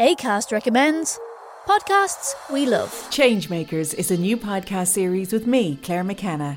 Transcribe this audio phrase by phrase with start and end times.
[0.00, 1.18] ACAST recommends
[1.66, 2.90] podcasts we love.
[3.10, 6.56] Changemakers is a new podcast series with me, Claire McKenna,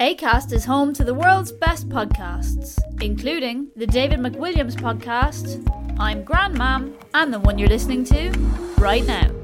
[0.00, 5.62] ACAST is home to the world's best podcasts, including the David McWilliams podcast,
[5.98, 8.30] I'm Grandmam, and the one you're listening to
[8.78, 9.39] right now.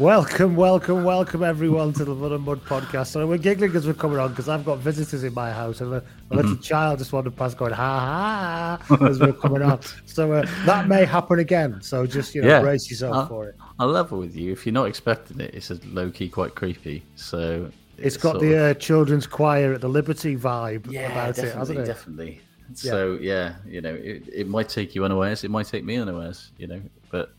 [0.00, 3.08] Welcome, welcome, welcome everyone to the Blood and Mud podcast.
[3.08, 5.92] So we're giggling as we're coming on because I've got visitors in my house and
[5.92, 9.78] a, a little child just wandered past going ha ha as we're coming on.
[10.06, 11.82] So uh, that may happen again.
[11.82, 12.60] So just you know Yeah.
[12.62, 13.56] brace yourself I'll, for it.
[13.78, 14.52] I'll level with you.
[14.52, 17.02] If you're not expecting it, it's a low key quite creepy.
[17.16, 21.54] So It's got the of- uh, children's choir at the Liberty vibe yeah, about it,
[21.54, 21.84] hasn't it?
[21.84, 22.40] definitely.
[22.72, 25.44] So yeah, you know, it, it might take you unawares.
[25.44, 26.52] It might take me unawares.
[26.56, 27.34] You know, but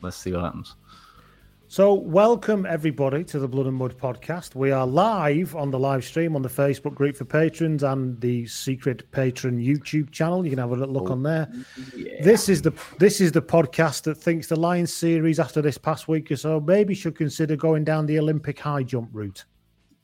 [0.00, 0.76] let's see what happens.
[1.72, 4.56] So, welcome everybody to the Blood and Mud podcast.
[4.56, 8.44] We are live on the live stream on the Facebook group for patrons and the
[8.48, 10.42] secret patron YouTube channel.
[10.44, 11.48] You can have a little look on there.
[12.24, 16.08] This is the this is the podcast that thinks the Lions series after this past
[16.08, 19.44] week or so maybe should consider going down the Olympic high jump route.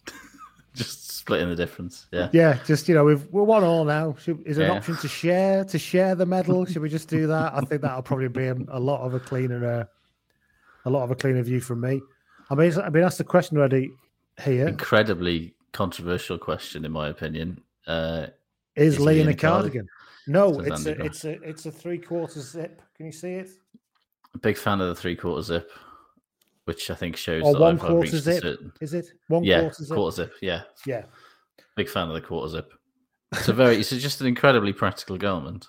[0.72, 2.06] Just splitting the difference.
[2.12, 2.28] Yeah.
[2.32, 4.14] Yeah, just you know, we've, we're one all now.
[4.20, 4.78] Should, is there an Yeah.
[4.78, 6.64] option to share to share the medal?
[6.64, 7.54] Should we just do that?
[7.54, 9.84] I think that'll probably be a, a lot of a cleaner, uh,
[10.86, 12.00] a lot of a cleaner view from me.
[12.48, 13.90] I mean, I've been asked the question already
[14.42, 17.60] here: Incredibly controversial question, in my opinion.
[17.86, 18.28] Uh,
[18.76, 19.86] Is is Lee in a cardigan?
[19.86, 19.88] cardigan?
[20.28, 22.80] No, Says it's a, it's a it's a three quarter zip.
[22.96, 23.50] Can you see it?
[24.34, 25.70] a big fan of the three quarter zip,
[26.64, 28.42] which I think shows Or that one I've, quarter zip?
[28.42, 28.72] certain.
[28.80, 29.94] Is it one yeah, quarter zip?
[29.94, 30.32] quarter zip.
[30.42, 31.04] Yeah, Yeah.
[31.76, 32.72] big fan of the quarter zip.
[33.32, 35.66] It's a very, it's just an incredibly practical garment.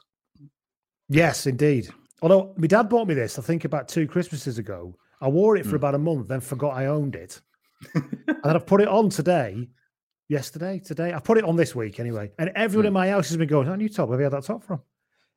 [1.10, 1.90] Yes, indeed.
[2.22, 4.96] Although my dad bought me this, I think about two Christmases ago.
[5.22, 5.76] I wore it for Hmm.
[5.78, 7.42] about a month, then forgot I owned it.
[7.96, 8.04] and
[8.44, 9.70] then I've put it on today.
[10.30, 11.14] Yesterday, today.
[11.14, 12.32] I put it on this week anyway.
[12.38, 12.88] And everyone Hmm.
[12.88, 14.10] in my house has been going, "Oh, new top.
[14.10, 14.82] Where have you had that top from?"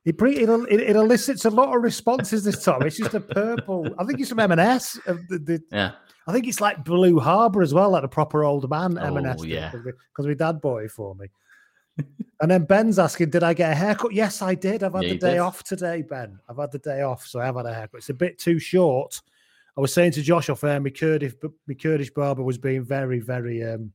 [0.05, 2.83] It, it, it, it elicits a lot of responses this time.
[2.83, 3.87] It's just a purple.
[3.99, 4.99] I think it's from M&S.
[5.07, 5.93] uh, The, the, Yeah,
[6.27, 9.37] I think it's like Blue Harbour as well, like a proper old man M&S.
[9.41, 9.71] Oh, yeah.
[9.73, 11.27] Because my dad bought it for me.
[12.41, 14.15] and then Ben's asking, did I get a haircut?
[14.15, 14.83] Yes, I did.
[14.83, 15.39] I've had Yeah, the day did.
[15.41, 16.39] off today, Ben.
[16.49, 17.99] I've had the day off, so I have had a haircut.
[17.99, 19.21] It's a bit too short.
[19.77, 21.35] I was saying to Josh off air, my Kurdish,
[21.67, 23.93] my Kurdish barber was being very, very, um,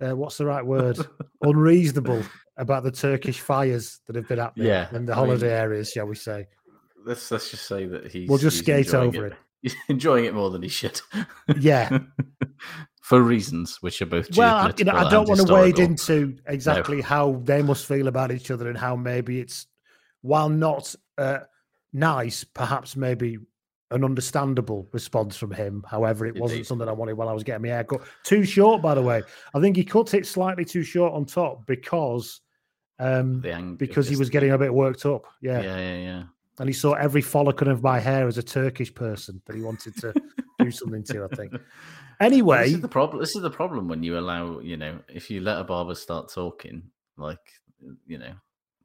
[0.00, 0.98] uh, what's the right word?
[1.42, 2.22] Unreasonable
[2.56, 5.90] about the Turkish fires that have been happening Yeah, in the I mean- holiday areas,
[5.92, 6.46] shall we say.
[7.04, 9.32] let's let's just say that he's We'll just he's skate enjoying over it.
[9.62, 10.98] He's enjoying it more than he should.
[11.58, 11.98] Yeah.
[13.02, 17.02] for reasons which are both Well, you know, I don't want to wade into exactly
[17.02, 19.66] how they must feel about each other and how maybe it's,
[20.22, 21.40] while not uh,
[21.92, 23.36] nice, perhaps maybe
[23.90, 25.84] an understandable response from him.
[25.88, 28.02] However, it wasn't something I wanted while I was getting my hair cut.
[28.22, 29.22] Too short, by the way.
[29.54, 32.40] I think he cut it slightly too short on top because
[32.98, 35.24] um, ang- because he was getting a bit worked up.
[35.40, 35.60] Yeah.
[35.62, 36.22] Yeah, yeah, yeah.
[36.58, 39.96] And he saw every follicle of my hair as a Turkish person that he wanted
[39.96, 40.12] to
[40.58, 41.52] do something to, I think.
[41.52, 41.60] Well,
[42.20, 43.20] Anyway, this is the problem.
[43.20, 46.30] This is the problem when you allow, you know, if you let a barber start
[46.30, 46.82] talking,
[47.16, 47.38] like,
[48.06, 48.34] you know,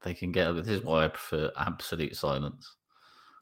[0.04, 0.54] they can get.
[0.54, 2.78] This is why I prefer absolute silence.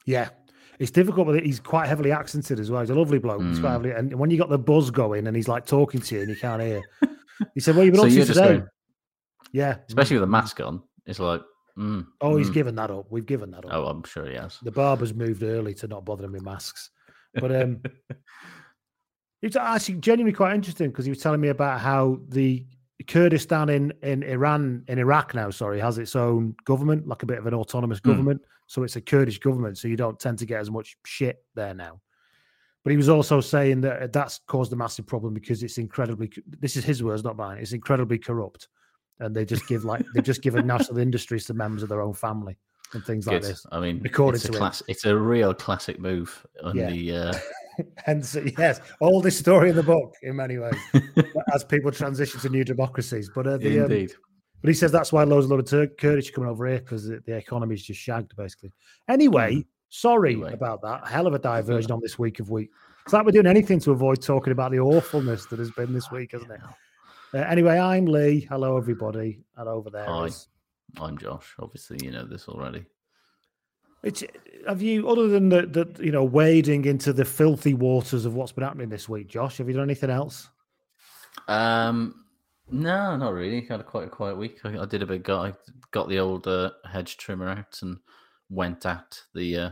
[0.04, 0.30] Yeah,
[0.78, 2.80] it's difficult, but he's quite heavily accented as well.
[2.80, 3.40] He's a lovely bloke.
[3.40, 3.60] Mm.
[3.60, 6.30] heavily, and when you got the buzz going and he's like talking to you and
[6.30, 6.82] you can't hear,
[7.54, 8.68] he said, "Well, you've been So up to today." going-
[9.52, 10.82] yeah, especially with a mask on.
[11.06, 11.40] It's like,
[11.78, 12.54] mm, Oh, he's mm.
[12.54, 13.06] given that up.
[13.10, 13.70] We've given that up.
[13.72, 14.58] Oh, I'm sure he has.
[14.62, 16.90] The barber's moved early to not bother him with masks.
[17.34, 17.80] But um,
[19.42, 22.64] it's actually genuinely quite interesting because he was telling me about how the
[23.06, 27.38] Kurdistan in, in Iran, in Iraq now, sorry, has its own government, like a bit
[27.38, 28.10] of an autonomous Hmm.
[28.10, 28.40] government.
[28.66, 29.78] So it's a Kurdish government.
[29.78, 32.00] So you don't tend to get as much shit there now.
[32.82, 36.30] But he was also saying that that's caused a massive problem because it's incredibly.
[36.60, 37.58] This is his words, not mine.
[37.58, 38.68] It's incredibly corrupt,
[39.20, 42.02] and they just give like they just give a national industries to members of their
[42.02, 42.58] own family
[42.92, 43.50] and things like Good.
[43.52, 43.66] this.
[43.72, 44.58] I mean, according it's a to him.
[44.58, 46.90] class, it's a real classic move on Yeah.
[46.90, 47.12] the.
[47.16, 47.34] Uh,
[48.04, 50.76] Hence, yes, all this story in the book in many ways,
[51.54, 53.30] as people transition to new democracies.
[53.34, 54.12] But uh, the, um, indeed.
[54.64, 56.78] But he says that's why loads of lot of Tur- Kurdish are coming over here
[56.78, 58.72] because the, the economy's just shagged basically.
[59.08, 60.54] Anyway, sorry Anyway.
[60.54, 61.06] about that.
[61.06, 62.70] Hell of a diversion on this week of week.
[63.04, 66.10] It's like we're doing anything to avoid talking about the awfulness that has been this
[66.10, 66.60] week, hasn't it?
[67.34, 68.40] Uh, anyway, I'm Lee.
[68.48, 70.06] Hello, everybody, and over there.
[70.06, 70.24] Hi.
[70.24, 70.48] is-
[70.98, 71.54] I'm Josh.
[71.58, 72.86] Obviously, you know this already.
[74.02, 74.24] It's,
[74.66, 78.52] have you, other than the, the, you know, wading into the filthy waters of what's
[78.52, 79.58] been happening this week, Josh?
[79.58, 80.48] Have you done anything else?
[81.48, 82.23] Um,
[82.70, 83.62] no, not really.
[83.66, 84.58] Had a quite a quiet week.
[84.64, 85.22] I, I did a bit.
[85.22, 85.52] Got I
[85.90, 87.98] got the old uh, hedge trimmer out and
[88.50, 89.70] went at the uh,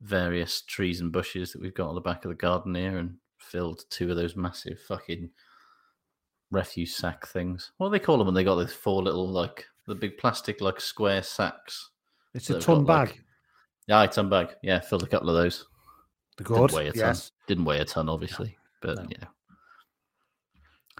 [0.00, 3.16] various trees and bushes that we've got on the back of the garden here and
[3.38, 5.30] filled two of those massive fucking
[6.50, 7.72] refuse sack things.
[7.78, 10.60] What do they call them when they got those four little like the big plastic
[10.60, 11.90] like square sacks?
[12.34, 13.20] It's a ton got, like- bag.
[13.86, 14.48] Yeah, aye, ton bag.
[14.62, 15.66] Yeah, filled a couple of those.
[16.38, 16.98] The Didn't good, weigh a ton.
[17.00, 17.30] yes.
[17.46, 19.06] Didn't weigh a ton, obviously, but no.
[19.10, 19.26] yeah.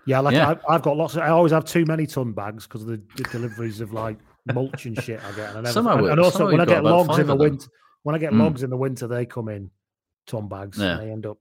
[0.06, 0.50] Yeah, like Yeah.
[0.50, 1.14] I've, I've got lots.
[1.14, 4.18] Of, I always have too many ton bags because of the, the deliveries of like
[4.52, 5.48] mulch and shit I get.
[5.50, 7.68] And, I never, Somehow and, and also when I get logs in the winter,
[8.02, 8.40] when I get Mm.
[8.40, 9.70] logs in the winter, they come in
[10.26, 10.78] ton bags.
[10.78, 10.92] Yeah.
[10.98, 11.38] And they end up.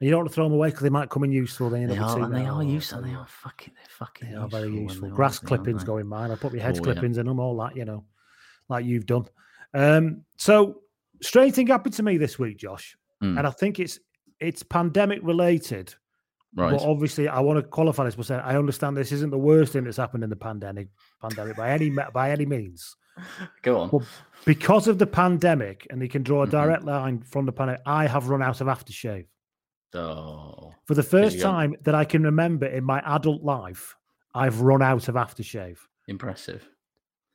[0.00, 1.70] And you don't want to throw them away because they might come in useful.
[1.70, 3.00] They end They up are, and they are useful.
[3.02, 3.72] They are fucking.
[3.74, 4.30] They're fucking.
[4.30, 5.08] They are very useful.
[5.10, 6.30] Grass clippings go in mine.
[6.30, 6.92] I put my hedge Oh, yeah.
[6.92, 8.04] clippings in them, all that, you know,
[8.68, 9.24] like you've done.
[9.72, 10.82] Um, so
[11.22, 13.38] strange thing happened to me this week, Josh, Mm.
[13.38, 13.98] and I think it's
[14.38, 15.94] it's pandemic related.
[16.54, 16.70] Right.
[16.72, 19.72] But obviously, I want to qualify this by saying I understand this isn't the worst
[19.74, 20.88] thing that's happened in the pandemic
[21.20, 22.96] pandemic by any by any means.
[23.62, 23.90] Go on.
[23.90, 24.02] Well,
[24.44, 26.50] because of the pandemic, and you can draw a Mhm.
[26.50, 29.26] direct line from the pandemic, I have run out of aftershave.
[29.94, 33.96] Oh, For the first go- time that I can remember in my adult life,
[34.34, 35.78] I've run out of aftershave.
[36.08, 36.68] impressive.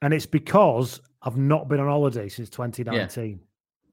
[0.03, 3.39] And it's because I've not been on holiday since 2019.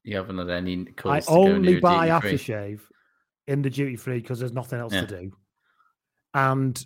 [0.03, 2.79] You haven't had any I calls to go only buy aftershave
[3.49, 5.01] in the duty free because there's nothing else Yeah.
[5.01, 5.31] to do.
[6.33, 6.85] And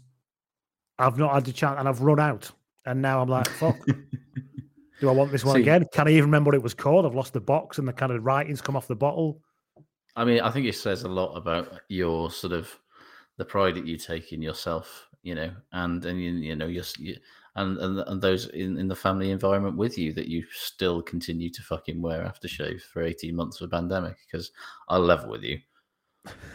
[0.97, 2.51] I've not had the chance and I've run out.
[2.85, 3.77] And now I'm like, fuck.
[4.99, 5.85] Do I want this one See- again?
[5.93, 7.05] Can I even remember what it was called?
[7.05, 9.41] I've lost the box and the kind of writings come off the bottle.
[10.15, 12.69] I mean, I think it says a lot about your sort of
[13.37, 16.83] the pride that you take in yourself, you know, and and you, you know, your
[16.99, 17.17] you,
[17.55, 21.49] and, and and those in, in the family environment with you that you still continue
[21.49, 24.15] to fucking wear aftershave for eighteen months of a pandemic.
[24.25, 24.51] Because
[24.87, 25.59] I'll level with you,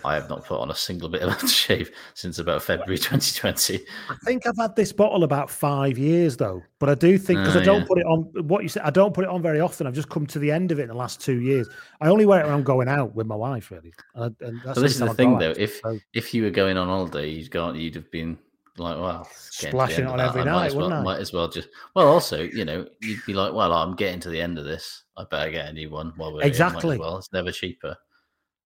[0.04, 3.80] I have not put on a single bit of aftershave since about February 2020.
[4.08, 7.56] I think I've had this bottle about five years though, but I do think because
[7.56, 7.86] Ah, I don't yeah.
[7.86, 9.86] put it on what you said, I don't put it on very often.
[9.86, 11.68] I've just come to the end of it in the last two years.
[12.00, 13.92] I only wear it when I'm going out with my wife, really.
[14.14, 15.54] And, I- and that's So this is the thing, though.
[15.56, 18.38] If So- if you were going on holiday, you'd go, you'd have been
[18.78, 21.02] like, well, it's getting to the Splashing it on every I might night, as well?
[21.02, 21.68] Might as well just.
[21.96, 25.02] Well, also, you know, you'd be like, well, I'm getting to the end of this.
[25.16, 26.96] I better get a new one while we're here, might as Exactly.
[26.98, 27.96] well, it's never cheaper.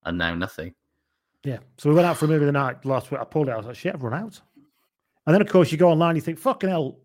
[0.05, 0.75] And now nothing.
[1.43, 1.59] Yeah.
[1.77, 3.19] So we went out for a movie the night last week.
[3.19, 3.51] I pulled it.
[3.51, 4.39] Out, I was like, shit, I've run out.
[5.25, 6.99] And then, of course, you go online, you think, fucking hell,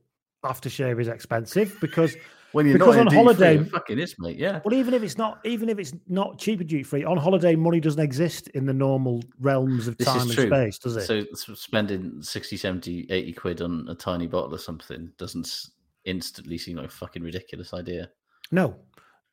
[0.45, 2.17] aftershave is expensive because,
[2.53, 4.39] When you're because not on holiday, it fucking is, mate.
[4.39, 4.61] Yeah.
[4.65, 7.79] but even if it's not, even if it's not cheaper duty free, on holiday, money
[7.79, 11.03] doesn't exist in the normal realms of This time and space, does it?
[11.03, 15.67] So s- spending 60, 70, 80 quid on a tiny bottle or something doesn't
[16.07, 18.09] instantly seem like a fucking ridiculous idea.
[18.51, 18.77] No,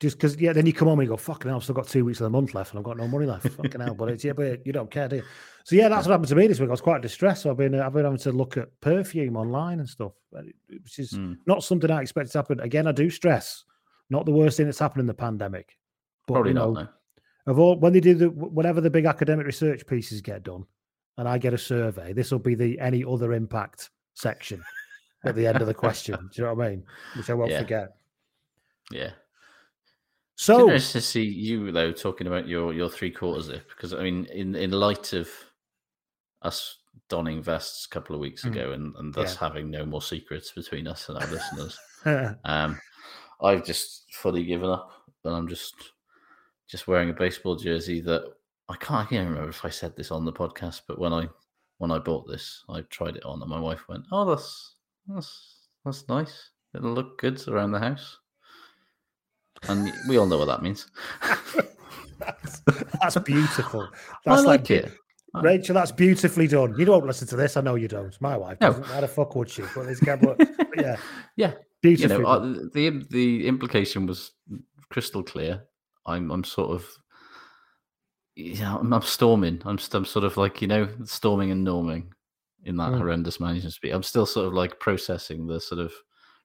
[0.00, 1.88] just because yeah, then you come home and you go, "Fucking hell, I've still got
[1.88, 4.10] two weeks of the month left, and I've got no money left." Fucking hell, but
[4.10, 5.22] it's yeah, but you don't care, do you?
[5.64, 6.68] So yeah, that's what happened to me this week.
[6.68, 7.42] I was quite distressed.
[7.42, 10.12] So I've been uh, I've been having to look at perfume online and stuff,
[10.68, 11.38] which is Mm.
[11.46, 12.60] not something I expect to happen.
[12.60, 13.64] Again, I do stress.
[14.10, 15.76] Not the worst thing that's happened in the pandemic,
[16.28, 16.88] but Probably you not, know, no.
[17.46, 20.64] of all when they do the whenever the big academic research pieces get done,
[21.18, 24.62] and I get a survey, this will be the any other impact section
[25.24, 26.14] at the end of the question.
[26.16, 26.84] Do you know what I mean?
[27.16, 27.58] Which I won't Yeah.
[27.62, 27.96] forget.
[28.92, 29.10] Yeah.
[30.36, 33.92] So So nice to see you though talking about your your three quarter zip because
[33.94, 35.28] I mean in in light of
[36.42, 36.78] us
[37.08, 38.50] donning vests a couple of weeks Mm.
[38.52, 39.48] ago and and thus Yeah.
[39.48, 41.78] having no more secrets between us and our listeners,
[42.44, 42.78] um,
[43.42, 44.92] I've just fully given up
[45.24, 45.74] and I'm just
[46.68, 48.24] just wearing a baseball jersey that
[48.68, 51.28] I can't, I can't remember if I said this on the podcast, but when I
[51.78, 54.76] when I bought this, I tried it on and my wife went, "Oh, that's
[55.06, 56.50] that's that's nice.
[56.74, 58.18] It'll look good around the house."
[59.68, 60.86] And we all know what that means.
[62.18, 62.60] that's,
[63.00, 63.88] that's beautiful.
[64.26, 64.92] I That's like like it.
[65.42, 66.74] Rachel, that's beautifully done.
[66.78, 67.56] You don't listen to this.
[67.56, 68.18] I know you don't.
[68.22, 68.68] My wife No.
[68.70, 68.86] doesn't.
[68.86, 69.62] How the fuck would she?
[69.74, 70.96] But but, but yeah,
[71.36, 74.32] Yeah, you know, uh, the the implication was
[74.88, 75.64] crystal clear.
[76.06, 76.86] I'm I'm sort of
[78.34, 79.60] yeah, I'm, I'm storming.
[79.64, 82.08] I'm, I'm sort of like you know storming and norming
[82.64, 82.98] in that Mm.
[82.98, 83.92] horrendous management speak.
[83.92, 85.92] I'm still sort of like processing the sort of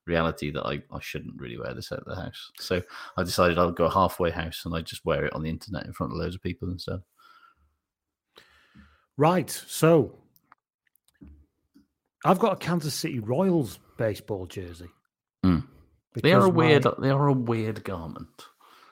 [0.06, 2.52] reality that I, I shouldn't really wear this out of the house.
[2.60, 2.82] So
[3.18, 5.94] I decided I'll go halfway house and I just wear it on the internet in
[5.94, 7.00] front of loads of people instead.
[9.18, 9.50] Right.
[9.50, 10.18] So
[12.26, 14.90] I've got a Kansas City Royals baseball jersey.
[15.46, 15.66] Mm.
[16.22, 16.86] They are a Because my- weird.
[17.00, 18.28] They are a weird garment.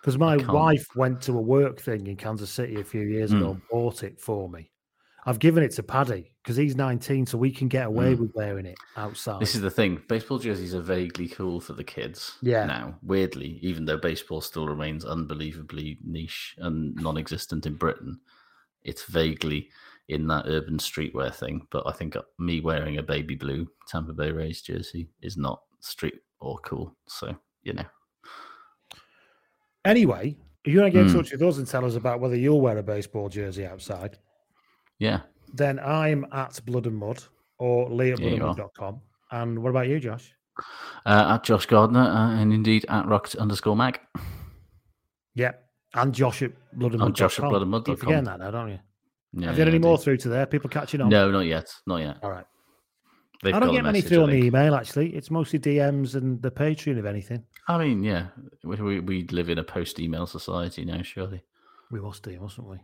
[0.02, 3.48] Because my wife went to a work thing in Kansas City a few years ago
[3.48, 3.52] Mm.
[3.52, 4.72] and bought it for me.
[5.30, 8.20] I've given it to Paddy because he's 19, so we can get away Mm.
[8.20, 9.40] with wearing it outside.
[9.40, 10.02] This is the thing.
[10.08, 12.36] Baseball jerseys are vaguely cool for the kids.
[12.42, 12.66] Yeah.
[12.66, 18.20] Now, weirdly, even though baseball still remains unbelievably niche and non-existent in Britain,
[18.82, 19.70] it's vaguely
[20.08, 21.68] in that urban streetwear thing.
[21.70, 26.22] But I think me wearing a baby blue Tampa Bay Rays jersey is not street
[26.40, 26.96] or cool.
[27.08, 27.86] So you know,
[29.86, 31.18] Anyway, if you want to get in Mm.
[31.18, 34.18] touch with us and tell us about whether you'll wear a baseball jersey outside,
[35.00, 35.22] yeah.
[35.54, 37.24] then I'm at Blood and Mud
[37.58, 39.02] or lee at Yeah, bloodandmud.com.
[39.32, 40.32] And what about you, Josh?
[41.06, 44.00] Uh, at Josh Gardner uh, and indeed at rocked underscore mag.
[45.36, 45.52] Yeah.
[45.94, 47.16] And Josh at Blood and Mud.
[47.16, 47.84] Josh at bloodandmud.com.
[47.84, 48.80] Keep forgetting that now, don't you?
[49.34, 50.46] Yeah, Have you had yeah, any more through to there?
[50.46, 51.10] People catching on?
[51.10, 51.72] No, not yet.
[51.86, 52.18] Not yet.
[52.24, 52.46] All right.
[53.42, 55.16] They've I don't get many through on the email, actually.
[55.16, 57.44] It's mostly DMs and the Patreon, if anything.
[57.70, 58.28] I mean, yeah,
[58.64, 61.42] we, we, we live in a post-email society now, surely.
[61.90, 62.78] We must do, mustn't we?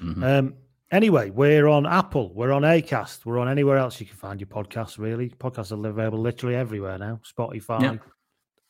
[0.00, 0.24] Mhm.
[0.24, 0.54] Um,
[0.92, 4.48] anyway, we're on Apple, we're on Acast, we're on anywhere else you can find your
[4.48, 4.98] podcasts.
[4.98, 7.20] Really, podcasts are available literally everywhere now.
[7.26, 7.80] Spotify.
[7.80, 7.96] Yeah.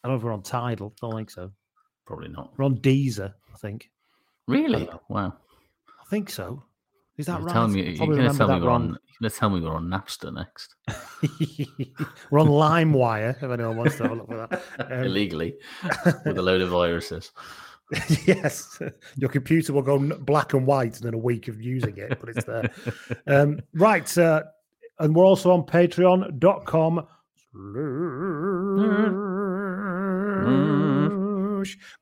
[0.05, 0.95] I don't know if we're on Tidal.
[1.03, 1.53] I don't think so.
[2.07, 2.53] Probably not.
[2.57, 3.35] We're on Deezer.
[3.53, 3.91] I think.
[4.49, 4.85] Really?
[4.85, 5.01] know.
[5.09, 5.35] Wow.
[6.01, 6.65] I think so.
[7.19, 7.53] Is that You're right?
[7.53, 8.89] telling me you're going to tell me we're on.
[8.89, 10.75] You're going to tell me we're on Napster next
[12.31, 13.37] we're on LimeWire.
[13.37, 14.63] If anyone wants to have a look for that.
[14.93, 15.55] Um, illegally
[16.25, 17.31] with a load of viruses.
[18.27, 18.81] yes,
[19.17, 22.45] your computer will go black and white in a week of using it, but it's
[22.45, 22.71] there.
[23.27, 24.43] um, right, uh,
[24.99, 27.07] and we're also on Patreon.com.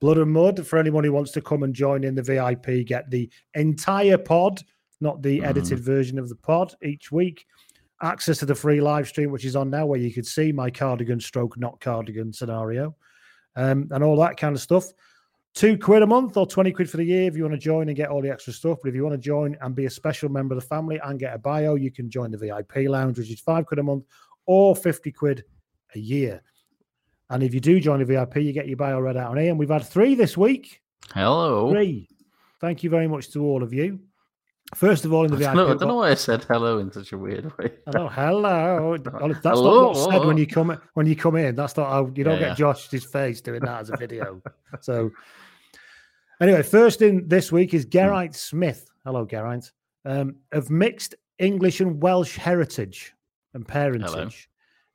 [0.00, 3.10] Blood and Mud for anyone who wants to come and join in the VIP, get
[3.10, 4.62] the entire pod,
[5.00, 7.46] not the edited version of the pod each week.
[8.02, 10.70] Access to the free live stream, which is on now, where you could see my
[10.70, 12.94] cardigan stroke not cardigan scenario
[13.56, 14.84] um, and all that kind of stuff.
[15.54, 17.88] Two quid a month or 20 quid for the year if you want to join
[17.88, 18.78] and get all the extra stuff.
[18.82, 21.18] But if you want to join and be a special member of the family and
[21.18, 24.04] get a bio, you can join the VIP lounge, which is five quid a month
[24.46, 25.44] or 50 quid
[25.94, 26.42] a year.
[27.30, 29.50] And if you do join the VIP, you get your bio read out on here.
[29.50, 30.80] And we've had three this week.
[31.14, 31.70] Hello.
[31.72, 32.08] Three.
[32.60, 34.00] Thank you very much to all of you.
[34.76, 35.54] First of all, in the I VIP.
[35.56, 37.72] know, I don't know why I said hello in such a weird way.
[37.86, 38.94] Hello, hello.
[38.94, 39.88] Oh, That's not Hello.
[39.88, 41.56] what's said when you come when you come in.
[41.56, 42.54] That's not how you don't Yeah, get yeah.
[42.54, 44.40] Josh's face doing that as a video.
[44.80, 45.10] so,
[46.40, 48.88] anyway, first in this week is Geraint Smith.
[49.04, 49.72] Hello, Geraint.
[50.04, 53.12] Um, of mixed English and Welsh heritage
[53.54, 54.48] and parentage.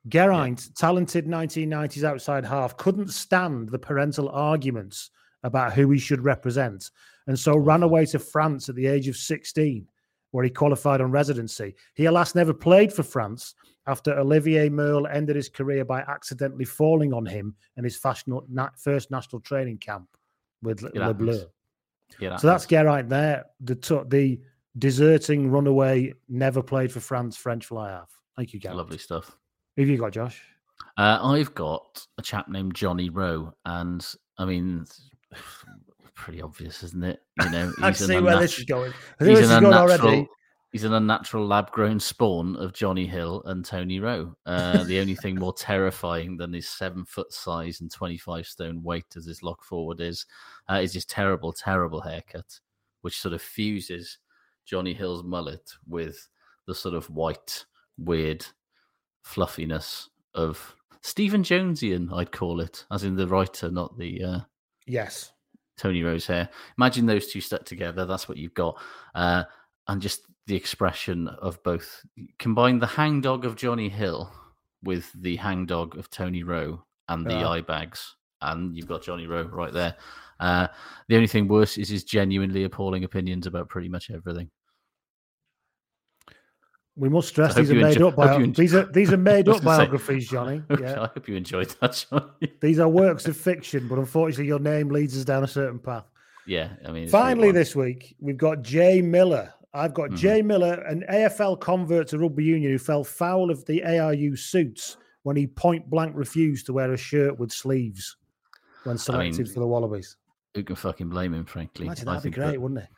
[0.08, 5.10] Geraint, talented 1990s outside half, couldn't stand the parental arguments
[5.42, 6.90] about who he should represent,
[7.26, 9.86] and so ran away to France at the age of 16
[10.32, 11.74] where he qualified on residency.
[11.94, 13.54] He, alas, never played for France
[13.86, 18.26] after Olivier Merle ended his career by accidentally falling on him in his first
[19.10, 20.08] national training camp
[20.66, 21.46] with Le, It Le Bleu.
[22.20, 24.40] Yeah, So that's Geraint there, the t- the
[24.78, 28.10] deserting runaway, never played for France French fly half.
[28.36, 28.76] Thank you, Geraint.
[28.76, 29.36] lovely stuff.
[29.76, 30.42] Who have you got, Josh?
[30.98, 34.06] Uh, I've got a chap named Johnny Rowe, and
[34.38, 34.84] I mean,
[36.14, 37.20] pretty obvious, isn't it?
[37.42, 38.92] You know, I see where this is going.
[39.20, 40.28] I see where He's this is going already.
[40.76, 44.36] He's an unnatural lab-grown spawn of Johnny Hill and Tony Rowe.
[44.44, 49.24] Uh, the only thing more terrifying than his seven-foot size and twenty-five stone weight as
[49.24, 50.26] his lock forward is,
[50.70, 52.60] uh, is his terrible, terrible haircut,
[53.00, 54.18] which sort of fuses
[54.66, 56.28] Johnny Hill's mullet with
[56.66, 57.64] the sort of white,
[57.96, 58.44] weird
[59.22, 64.40] fluffiness of Stephen Jonesian, I'd call it, as in the writer, not the uh,
[64.86, 65.32] Yes.
[65.78, 66.50] Tony Rowe's hair.
[66.76, 68.04] Imagine those two stuck together.
[68.04, 68.78] That's what you've got.
[69.14, 69.44] Uh,
[69.88, 72.02] and just the expression of both.
[72.38, 74.32] Combine the hangdog of Johnny Hill
[74.82, 77.48] with the hangdog of Tony Rowe and the Yeah.
[77.48, 78.14] eye bags.
[78.42, 79.96] And you've got Johnny Rowe right there.
[80.38, 80.68] Uh,
[81.08, 84.50] the only thing worse is his genuinely appalling opinions about pretty much everything.
[86.98, 89.48] We must stress these are made enjoy- up bio- enjoy- these are these are made
[89.48, 90.62] up biographies, Johnny.
[90.80, 91.02] Yeah.
[91.02, 92.52] I hope you enjoyed that, Johnny.
[92.62, 96.04] These are works of fiction, but unfortunately, your name leads us down a certain path.
[96.46, 99.52] yeah, I mean, Finally, this week, we've got Jay Miller.
[99.76, 100.16] I've got Mhm.
[100.16, 104.96] Jay Miller, an AFL convert to rugby union who fell foul of the ARU suits
[105.22, 108.16] when he point blank refused to wear a shirt with sleeves
[108.84, 110.16] when selected mean, for the Wallabies.
[110.54, 111.86] who can fucking blame him, frankly?
[111.86, 112.88] Imagine that'd be great, that- wouldn't it?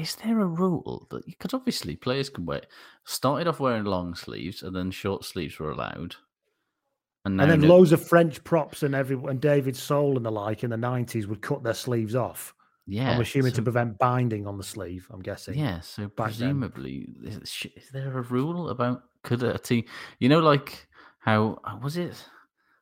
[0.00, 2.62] is there a rule that because obviously players can wear
[3.04, 6.16] started off wearing long sleeves and then short sleeves were allowed,
[7.24, 10.32] and, And then no- loads of French props and every and David Sole and the
[10.32, 12.52] like in the nineties would cut their sleeves off.
[12.86, 15.06] Yeah, I'm assuming so- to prevent binding on the sleeve.
[15.10, 15.58] I'm guessing.
[15.58, 17.36] Yeah, so presumably, is,
[17.76, 19.84] is there a rule about could a team,
[20.18, 20.86] you know, like
[21.18, 22.14] how uh, was it?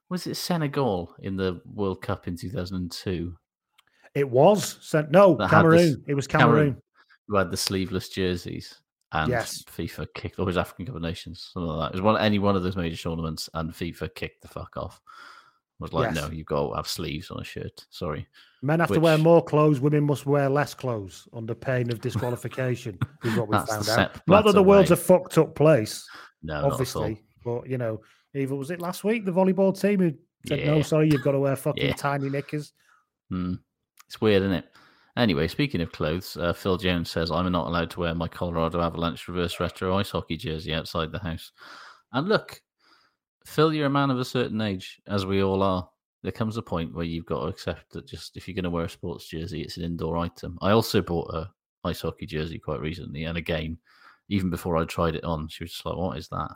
[0.09, 3.37] Was it Senegal in the World Cup in two thousand and two?
[4.15, 5.11] It was sent.
[5.11, 6.05] No, That had this- Cameroon.
[6.07, 6.83] It was Cameroon.
[7.29, 8.81] who had the sleeveless jerseys,
[9.13, 9.63] and Yes.
[9.65, 11.97] FIFA kicked, or was African Cup of Nations, something like that.
[11.97, 15.01] It was one any one of those major tournaments, and FIFA kicked the fuck off.
[15.83, 16.25] Was like, Yes.
[16.25, 17.85] no, you've got to have sleeves on a shirt.
[17.91, 18.27] Sorry,
[18.63, 19.81] Men have to wear more clothes.
[19.81, 22.99] Women must wear less clothes under pain of disqualification.
[23.25, 24.21] is what we found out.
[24.27, 24.95] Not that the world's way.
[24.95, 26.09] a fucked up place,
[26.43, 26.73] no, not at all.
[26.73, 28.01] obviously, but you know,
[28.35, 30.13] even was it last week the volleyball team who
[30.47, 31.95] said no, sorry, you've got to wear fucking Yeah.
[31.95, 32.73] tiny knickers.
[33.31, 33.55] Hmm.
[34.07, 34.67] It's weird, isn't it?
[35.17, 38.81] Anyway, speaking of clothes, uh, Phil Jones says I'm not allowed to wear my Colorado
[38.81, 41.53] Avalanche reverse retro ice hockey jersey outside the house.
[42.13, 42.61] And look,
[43.45, 45.89] Phil, you're a man of a certain age, as we all are.
[46.23, 48.71] There comes a point where you've got to accept that just if you're going to
[48.71, 50.57] wear a sports jersey, it's an indoor item.
[50.63, 51.51] I also bought a
[51.85, 53.79] ice hockey jersey quite recently, and again,
[54.29, 56.51] even before I tried it on, she was just like, "What is that?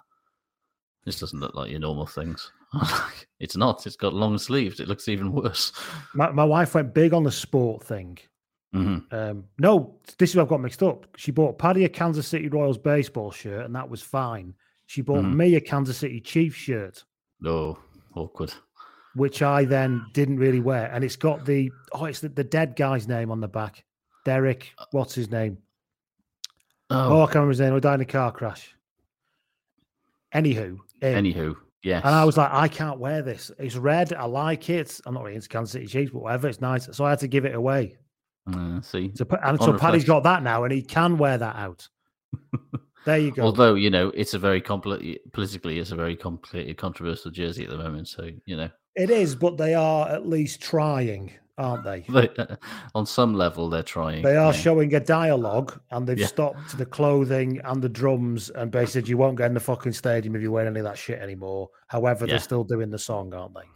[1.05, 3.87] This doesn't look like your normal things." Like, it's not.
[3.87, 4.81] It's got long sleeves.
[4.81, 5.73] It looks even worse.
[6.15, 8.19] My, my wife went big on the sport thing.
[8.73, 11.07] hmm Um, no, this is where I've got mixed up.
[11.17, 14.53] She bought Paddy a Kansas City Royals baseball shirt, and that was fine.
[14.87, 15.35] She bought Mhm.
[15.35, 17.05] me a Kansas City Chiefs shirt,
[17.45, 17.79] Oh,
[18.15, 18.55] awkward.
[19.15, 20.91] which I then didn't really wear.
[20.93, 23.85] And it's got the oh, it's the, the dead guy's name on the back.
[24.25, 25.59] Derek, what's his name?
[26.91, 27.75] Oh, Oh, I can't remember his name.
[27.75, 28.75] He died in a car crash.
[30.35, 31.25] Anywho, him.
[31.25, 32.03] anywho, yes.
[32.05, 33.51] and I was like, I can't wear this.
[33.59, 34.13] It's red.
[34.13, 35.01] I like it.
[35.07, 36.49] I'm not really into Kansas City Chiefs, but whatever.
[36.49, 36.89] It's nice.
[36.95, 37.97] So I had to give it away.
[38.47, 41.89] Uh, see, So, and so Paddy's got that now, and he can wear that out.
[43.07, 43.43] there you go.
[43.45, 47.71] although you know it's a very compli- politically, it's a very complicated, controversial jersey at
[47.71, 48.09] the moment.
[48.09, 52.01] So you know, It is, but they are at least trying, aren't they?
[52.09, 52.29] they,
[52.95, 54.23] on some level, they're trying.
[54.23, 54.61] They are yeah.
[54.61, 56.27] showing a dialogue and they've Yeah.
[56.27, 59.93] stopped the clothing and the drums and basically said you won't get in the fucking
[59.93, 61.71] stadium if you wear any of that shit anymore.
[61.89, 62.33] However, Yeah.
[62.35, 63.69] they're still doing the song, aren't they?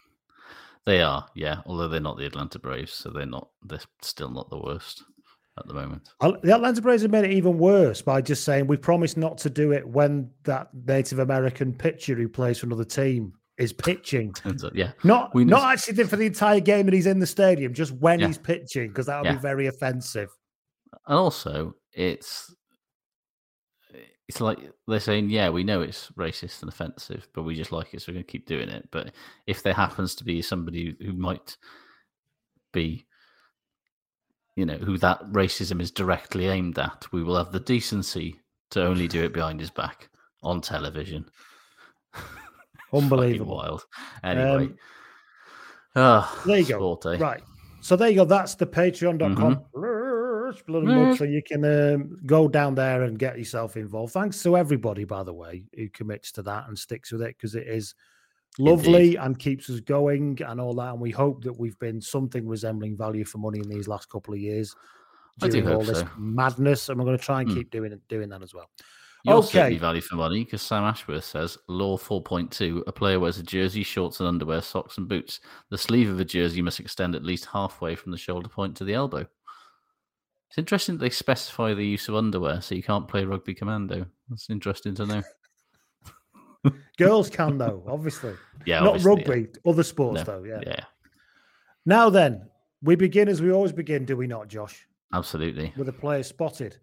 [0.86, 1.60] They are, yeah.
[1.66, 3.48] Although they're not the Atlanta Braves, so they're not.
[3.62, 5.04] They're still not the worst
[5.60, 6.08] at the moment.
[6.20, 9.50] The Atlanta Braves have made it even worse by just saying we promise not to
[9.50, 14.34] do it when that Native American pitcher who plays for another team is pitching.
[14.74, 17.92] Yeah, Not We not actually for the entire game and he's in the stadium, just
[17.92, 18.26] when Yeah.
[18.28, 19.34] he's pitching, because that would Yeah.
[19.34, 20.28] be very offensive.
[21.06, 22.52] and also it's
[24.28, 27.92] it's like they're saying, yeah, we know it's racist and offensive, but we just like
[27.92, 28.88] it, so we're going to keep doing it.
[28.92, 29.12] But
[29.48, 31.56] if there happens to be somebody who might
[32.72, 33.06] be,
[34.56, 38.84] you know, who that racism is directly aimed at, we will have the decency to
[38.84, 40.08] only do it behind his back
[40.42, 41.24] on television.
[42.92, 43.56] Unbelievable.
[43.56, 43.86] wild.
[44.24, 44.76] Anyway, Um,
[45.96, 46.98] Ah, There you go.
[47.06, 47.18] eh?
[47.18, 47.42] Right.
[47.80, 48.24] So there you go.
[48.24, 49.64] That's the patreon.com.
[50.66, 54.12] Blood and mud, so you can um, go down there and get yourself involved.
[54.12, 57.54] Thanks to everybody, by the way, who commits to that and sticks with it because
[57.54, 57.94] it is
[58.58, 59.18] lovely Indeed.
[59.20, 60.92] and keeps us going and all that.
[60.92, 64.34] And we hope that we've been something resembling value for money in these last couple
[64.34, 64.74] of years
[65.38, 66.08] during all this so.
[66.18, 66.88] madness.
[66.88, 67.56] And we're going to try and Hmm.
[67.56, 68.70] keep doing it, doing that as well.
[69.24, 69.76] You're Okay.
[69.76, 74.20] value for money because Sam Ashworth says Law 4.2 a player wears a jersey, shorts,
[74.20, 75.40] and underwear, socks, and boots.
[75.68, 78.84] The sleeve of a jersey must extend at least halfway from the shoulder point to
[78.84, 79.26] the elbow.
[80.48, 84.06] It's interesting that they specify the use of underwear so you can't play rugby commando.
[84.28, 85.22] That's interesting to know.
[86.98, 88.34] Girls can, though, obviously.
[88.66, 89.16] Yeah, Not obviously, yeah.
[89.38, 90.44] rugby, other sports, No, though.
[90.44, 90.60] Yeah.
[90.66, 90.84] yeah,
[91.86, 92.42] Now then,
[92.82, 94.86] we begin as we always begin, do we not, Josh?
[95.14, 95.72] absolutely.
[95.78, 96.76] with a player spotted.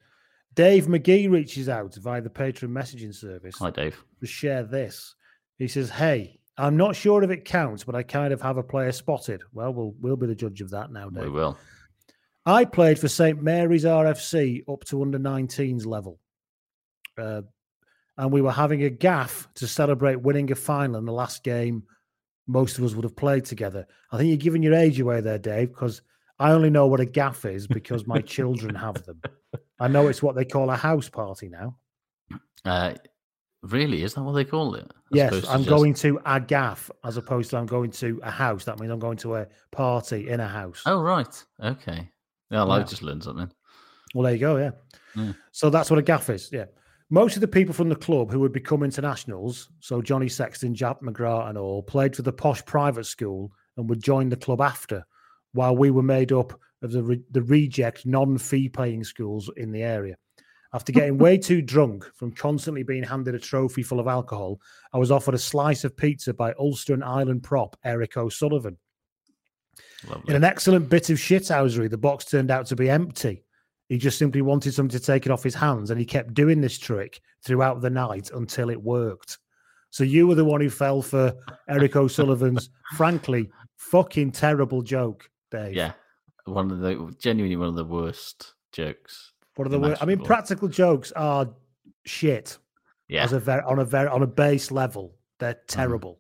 [0.56, 4.04] Dave McGee reaches out via the Patreon messaging service Hi, Dave.
[4.22, 5.14] to share this.
[5.60, 8.64] He says, "Hey, I'm not sure if it counts, but I kind of have a
[8.64, 11.26] player spotted." Well, we'll we'll be the judge of that now, Dave.
[11.26, 11.60] We will.
[12.48, 16.20] I played for St Mary's RFC up to under 19s level,
[17.20, 17.44] uh,
[18.18, 21.84] and we were having a gaff to celebrate winning a final in the last game.
[22.48, 23.86] Most of us would have played together.
[24.12, 26.02] I think you're giving your age away there, Dave, because
[26.40, 29.22] I only know what a gaff is because my children have them.
[29.80, 31.78] I know it's what they call a house party now.
[32.66, 32.94] Uh,
[33.64, 34.02] really?
[34.04, 34.84] Is that what they call it?
[34.84, 38.32] As yes, I'm just- going to a gaff as opposed to I'm going to a
[38.32, 38.64] house.
[38.66, 40.84] That means I'm going to a party in a house.
[40.86, 41.46] Oh, right.
[41.62, 42.10] Okay.
[42.50, 42.74] Yeah, well, Yeah.
[42.76, 43.52] I've just learned something.
[44.16, 44.58] Well, there you go.
[44.58, 44.72] Yeah.
[45.16, 45.34] Yeah.
[45.52, 46.50] So that's what a gaff is.
[46.52, 46.66] Yeah.
[47.10, 51.02] Most of the people from the club who would become internationals, so Johnny Sexton, Jack
[51.02, 55.06] McGrath, and all, played for the posh private school and would join the club after,
[55.54, 59.84] while we were made up of the re- the reject non-fee paying schools in the
[59.84, 60.18] area.
[60.74, 64.60] After getting way too drunk from constantly being handed a trophy full of alcohol,
[64.92, 68.78] I was offered a slice of pizza by Ulster and Ireland prop Eric O'Sullivan.
[70.10, 70.30] Lovely.
[70.30, 73.46] In an excellent bit of shithousery, the box turned out to be empty.
[73.90, 76.60] He just simply wanted something to take it off his hands, and he kept doing
[76.62, 79.38] this trick throughout the night until it worked.
[79.92, 81.34] So you were the one who fell for
[81.70, 85.74] Eric O'Sullivan's, frankly, fucking terrible joke, Dave.
[85.74, 85.94] Yeah,
[86.46, 89.32] one of the genuinely one of the worst jokes.
[89.56, 91.50] One of the wor- I mean, practical jokes are
[92.06, 92.58] shit
[93.08, 95.16] Yeah, as a very on a very on a base level.
[95.40, 95.68] They're Mm.
[95.68, 96.20] terrible.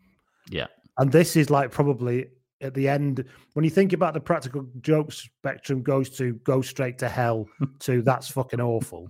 [0.49, 2.27] yeah, And this is like probably
[2.61, 6.97] at the end when you think about the practical joke spectrum goes to go straight
[6.97, 7.47] to hell
[7.79, 9.09] to that's fucking awful.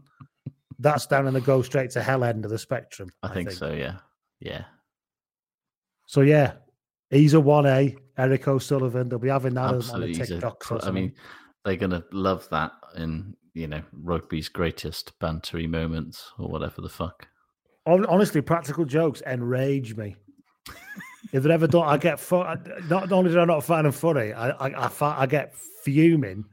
[0.79, 3.09] That's down in the go straight to hell end of the spectrum.
[3.23, 3.71] I, think, so.
[3.71, 3.97] Yeah,
[4.39, 4.65] yeah.
[6.05, 6.53] So yeah,
[7.09, 7.95] he's a one A.
[8.17, 9.09] Eric O'Sullivan.
[9.09, 10.15] They'll be having that on the Absolutely.
[10.15, 11.13] he's a I mean,
[11.65, 17.27] they're gonna love that in you know rugby's greatest bantery moments or whatever the fuck.
[17.85, 20.15] Honestly, practical jokes enrage me.
[21.33, 22.43] if they're ever done, I get fu-
[22.89, 26.45] not only do I not find them funny, I I, I, I get fuming,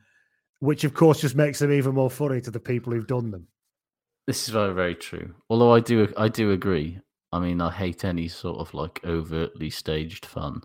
[0.60, 3.46] which of course just makes them even more funny to the people who've done them.
[4.26, 5.34] This is very very true.
[5.50, 7.00] Although I do I do agree.
[7.32, 10.62] I mean, I hate any sort of like overtly staged fun,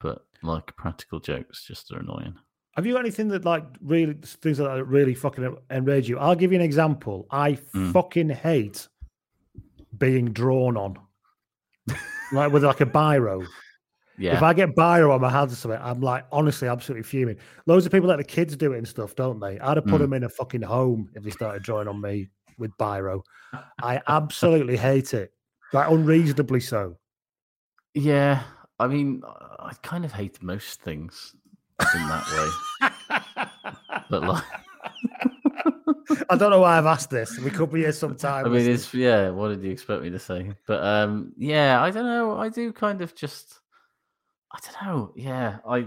[0.00, 2.34] but like practical jokes just are annoying.
[2.74, 6.18] Have you got anything that like really things like that really fucking enrage you?
[6.18, 7.26] I'll give you an example.
[7.30, 7.92] I Mm.
[7.92, 8.88] fucking hate
[9.96, 10.98] being drawn on,
[12.32, 13.46] like with like a biro.
[14.16, 17.36] Yeah, If I get biro on my hands or something, I'm like honestly absolutely fuming.
[17.66, 19.58] Loads of people let the kids do it and stuff, don't they?
[19.58, 20.04] I'd have put Mm.
[20.04, 23.22] them in a fucking home if they started drawing on me with biro.
[23.82, 25.32] I absolutely hate it,
[25.72, 26.96] like unreasonably so.
[27.94, 28.42] yeah.
[28.78, 31.34] I mean, I kind of hate most things
[31.94, 32.26] in that
[32.80, 32.88] way,
[34.10, 34.44] but like.
[36.30, 37.38] I don't know why I've asked this.
[37.38, 38.46] We could be here sometime.
[38.46, 39.30] I mean, it's yeah.
[39.30, 40.52] What did you expect me to say?
[40.66, 42.36] But um, yeah, I don't know.
[42.36, 43.60] I do kind of just,
[44.52, 45.12] I don't know.
[45.16, 45.86] Yeah, I,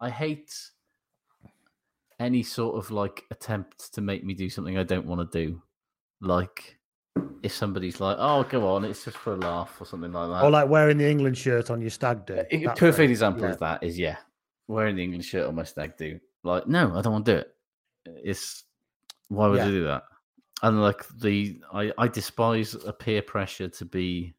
[0.00, 0.54] I hate
[2.20, 5.62] any sort of like attempt to make me do something I don't want to do.
[6.20, 6.78] Like
[7.42, 10.44] if somebody's like, "Oh, go on, it's just for a laugh" or something like that.
[10.44, 12.34] or like wearing the England shirt on your stag do.
[12.50, 13.50] A perfect when- example yeah.
[13.50, 14.16] of that is yeah,
[14.68, 16.18] wearing the English shirt on my stag do.
[16.42, 17.53] Like, no, I don't want to do it.
[18.22, 18.64] It's
[19.28, 19.66] why would Yeah.
[19.66, 20.04] do that?
[20.62, 24.34] And like the I I despise a peer pressure to be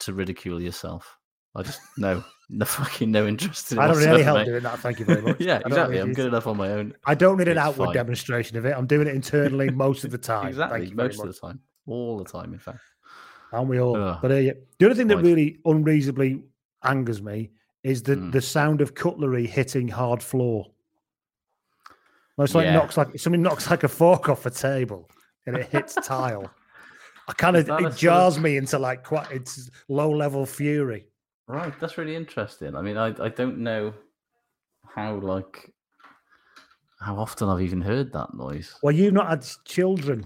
[0.00, 1.18] to ridicule yourself.
[1.54, 3.80] I just no no fucking no interest in it.
[3.82, 4.44] I don't need any whatsoever, help mate.
[4.52, 4.78] doing that.
[4.80, 5.40] Thank you very much.
[5.40, 5.98] yeah, exactly.
[5.98, 6.94] I'm good enough on my own.
[7.06, 7.94] I don't need an It's outward fine.
[7.94, 8.74] demonstration of it.
[8.76, 10.48] I'm doing it internally most of the time.
[10.48, 10.80] exactly.
[10.80, 12.80] Thank you Most of the time, all the time, in fact.
[13.52, 13.96] And we all.
[13.96, 14.18] Ugh.
[14.22, 14.52] But uh, yeah.
[14.78, 16.42] the other thing that really unreasonably
[16.84, 17.50] angers me
[17.82, 18.32] is the Mm.
[18.32, 20.70] the sound of cutlery hitting hard floor.
[22.36, 22.74] Well, It's like Yeah.
[22.74, 25.08] knocks like somebody knocks like a fork off a table
[25.46, 26.50] and it hits tile.
[27.28, 31.06] I kind of it jars me into like quite it's low level fury.
[31.46, 32.74] Right, that's really interesting.
[32.74, 33.92] I mean, I I don't know
[34.94, 35.70] how like
[37.00, 38.74] how often I've even heard that noise.
[38.82, 40.24] Well, you've not had children,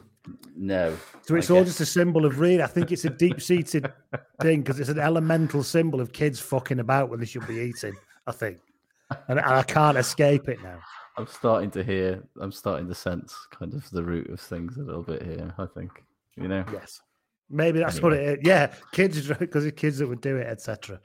[0.56, 2.62] No, so it's all just a symbol of really.
[2.62, 3.90] I think it's a deep seated
[4.42, 7.96] thing because it's an elemental symbol of kids fucking about when they should be eating.
[8.26, 8.58] I think,
[9.28, 10.80] and I can't escape it now.
[11.18, 12.22] I'm starting to hear.
[12.40, 15.54] I'm starting to sense kind of the root of things a little bit here.
[15.58, 16.04] I think
[16.36, 16.64] you know.
[16.72, 17.00] Yes.
[17.48, 18.46] Maybe that's what it is.
[18.46, 21.00] Yeah, kids, because it's kids that would do it, etc.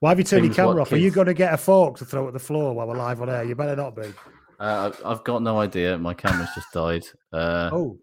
[0.00, 0.92] Why have you turned your Things what camera off?
[0.92, 3.22] Are you going to get a fork to throw at the floor while we're live
[3.22, 3.44] on air?
[3.44, 4.12] You better not be.
[4.58, 5.96] Uh, I've- got no idea.
[5.98, 7.04] My camera's just died.
[7.32, 7.98] Uh, Oh,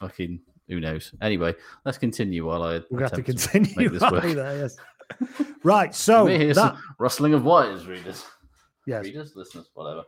[0.00, 1.14] fucking who knows?
[1.22, 1.54] Anyway,
[1.84, 2.78] let's continue while I.
[2.80, 3.74] to have to continue.
[3.76, 4.24] make this work.
[4.24, 4.76] there, yes.
[5.62, 5.94] Right.
[5.94, 8.24] So We hear that, some rustling of wires, readers.
[8.86, 9.04] yes.
[9.04, 10.02] Readers, listeners, whatever.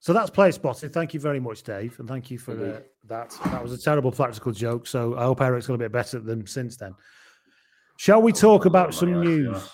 [0.00, 0.94] So that's play spotted.
[0.94, 3.38] Thank you very much, Dave, and thank you for uh, that.
[3.44, 4.86] That was a terrible practical joke.
[4.86, 6.94] So I hope Eric's got a bit better than since then.
[7.98, 9.70] Shall we talk about some news?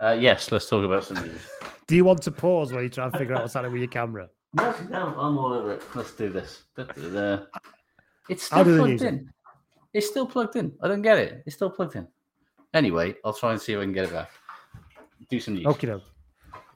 [0.00, 1.46] Uh, yes, let's talk about some news.
[1.86, 3.90] Do you want to pause while you try and figure out what's happening with your
[3.90, 4.28] camera?
[4.56, 5.82] No, no, I'm all over it.
[5.96, 6.62] Let's do this.
[8.28, 9.28] It's still plugged in.
[9.92, 10.72] It's still plugged in.
[10.80, 11.42] I don't get it.
[11.44, 12.06] It's still plugged in.
[12.72, 14.30] Anyway, I'll try and see if I can get it back.
[15.28, 15.66] Do some news.
[15.66, 16.00] Okay, no.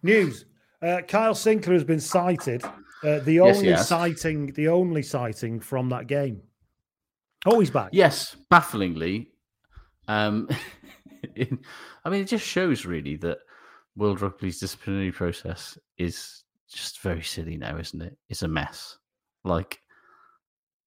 [0.03, 0.47] News.
[0.81, 2.65] Uh, Kyle Sinclair has been cited.
[3.03, 6.43] Uh, the Yes, only citing, the only citing from that game.
[7.47, 7.91] Oh, he's back.
[7.93, 9.29] Yes, bafflingly.
[10.09, 10.49] Um,
[11.37, 11.61] in-
[12.05, 13.39] I mean, it just shows really that
[13.97, 18.17] World Rugby's disciplinary process is just very silly now, isn't it?
[18.29, 18.99] It's a mess.
[19.45, 19.81] Like,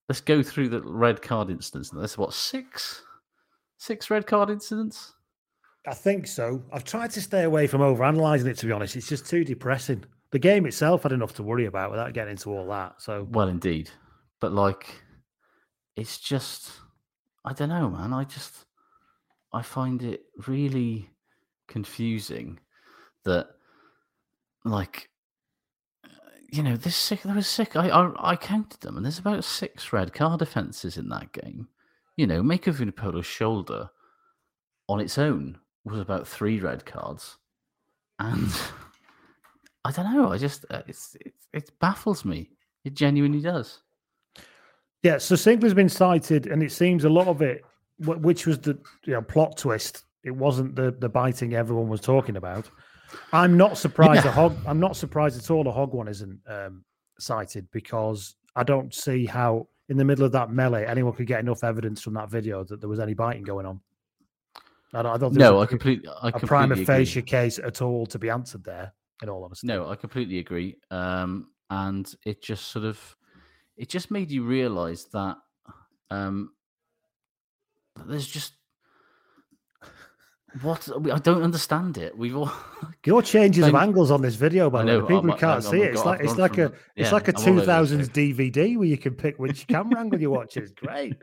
[0.10, 1.90] let's go through the red card incidents.
[1.90, 3.04] That's what six,
[3.78, 5.14] six red card incidents.
[5.88, 6.64] I think so.
[6.72, 8.58] I've tried to stay away from over analysing it.
[8.60, 10.04] To be honest, it's just too depressing.
[10.32, 13.02] The game itself had enough to worry about without getting into all that.
[13.02, 13.90] So Well, indeed,
[14.40, 15.02] but like,
[15.96, 16.72] it's just
[17.44, 18.14] I don't know, man.
[18.14, 18.66] I just
[19.52, 21.10] I find it really
[21.68, 22.60] confusing
[23.26, 23.48] that
[24.64, 25.10] like
[26.52, 29.44] you know this sick there was sick I, I I counted them and there's about
[29.46, 31.68] six red card offences in that game.
[32.18, 33.90] You know, Mako Vunipola's shoulder
[34.88, 37.38] on its own was about three red cards,
[38.20, 38.50] and
[39.86, 40.32] I don't know.
[40.32, 42.52] I just uh, it's it, it baffles me.
[42.84, 43.82] It genuinely does.
[45.04, 47.64] Yeah, so Sinclair's been cited, and it seems a lot of it,
[48.00, 50.04] which was the you know plot twist.
[50.24, 52.70] It wasn't the the biting everyone was talking about.
[53.34, 54.24] I'm not surprised.
[54.24, 54.56] The hog.
[54.68, 55.64] I'm not surprised at all.
[55.64, 56.84] The hog one isn't um,
[57.20, 61.40] cited because I don't see how in the middle of that melee anyone could get
[61.40, 63.82] enough evidence from that video that there was any biting going on.
[64.94, 66.86] I don't, I don't think No, I a, completely I a completely prima agree.
[66.86, 68.94] facie case at all to be answered there.
[69.24, 70.78] In all honesty, No, I completely agree.
[70.90, 73.00] Um, and it just sort of,
[73.78, 75.38] it just made you realise that
[76.10, 76.52] um,
[77.96, 78.54] that there's just
[80.62, 82.18] what I don't understand it.
[82.18, 82.52] We've all
[83.06, 85.82] Your changes of angles on this video, by the way, people who can't I'm- see
[85.82, 88.10] it, it's like it's like a from- it's like a I'm all over two thousands.
[88.10, 90.58] DVD where you can pick which camera angle you watch.
[90.58, 91.16] It's great.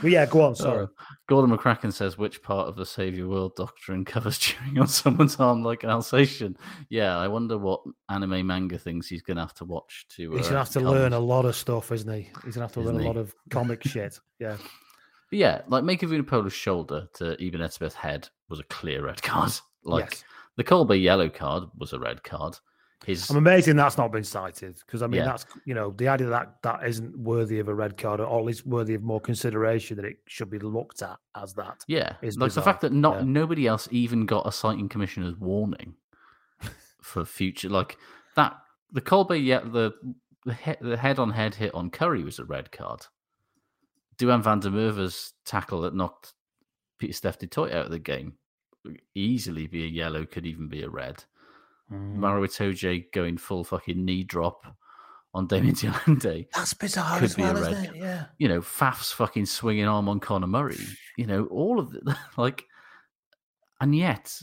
[0.00, 0.54] But yeah, go on.
[0.54, 0.84] Sorry.
[0.84, 0.86] Uh,
[1.28, 5.36] Gordon McCracken says which part of the Save Your World doctrine covers chewing on someone's
[5.36, 6.56] arm like an Alsatian.
[6.88, 10.30] Yeah, I wonder what anime manga things he's going to have to watch to.
[10.32, 12.30] He's uh, gonna have to learn a lot of stuff, isn't he?
[12.44, 13.08] He's gonna have to learn Isn't a he?
[13.08, 14.20] lot of comic shit.
[14.38, 14.56] Yeah.
[15.28, 19.52] But yeah, like Mako Vunipola's shoulder to Eben Etzebeth's head was a clear red card.
[19.84, 20.24] Like Yes.
[20.56, 22.58] the Kolbe yellow card was a red card.
[23.04, 25.26] His I'm amazing that's not been cited because I mean Yeah.
[25.26, 28.44] that's you know the idea that that isn't worthy of a red card or at
[28.44, 31.84] least worthy of more consideration that it should be looked at as that.
[31.86, 33.24] yeah, is like the fact that not Yeah.
[33.26, 35.94] nobody else even got a citing commissioner's warning
[37.02, 37.96] for future like
[38.34, 38.56] that.
[38.90, 39.92] The Kolbe yeah the
[40.44, 43.02] the, the head on head hit on Curry was a red card.
[44.18, 46.32] Duhan van der Merwe's tackle that knocked
[46.98, 48.34] Pieter-Steph du Toit out of the game
[49.14, 51.24] easily be a yellow, could even be a red.
[51.92, 52.16] Mm.
[52.16, 54.64] Maro Itoje going full fucking knee drop
[55.34, 56.46] on Damian de Allende.
[56.54, 57.92] That's bizarre Could be a red.
[57.94, 58.24] Yeah.
[58.38, 60.78] You know, Faf's fucking swinging arm on Conor Murray.
[61.16, 62.64] You know, all of the, Like,
[63.80, 64.34] and yet,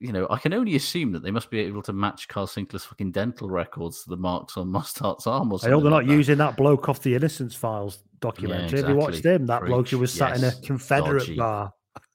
[0.00, 2.84] you know, I can only assume that they must be able to match Carl Sinclair's
[2.84, 6.06] fucking dental records to the marks on Mostert's arm or I hope they're not like
[6.08, 6.12] that.
[6.12, 8.80] using that bloke off the Innocence Files documentary.
[8.80, 9.46] Have you watched him?
[9.46, 11.36] That bloke who was sat in a Confederate Dodgy.
[11.36, 11.72] bar.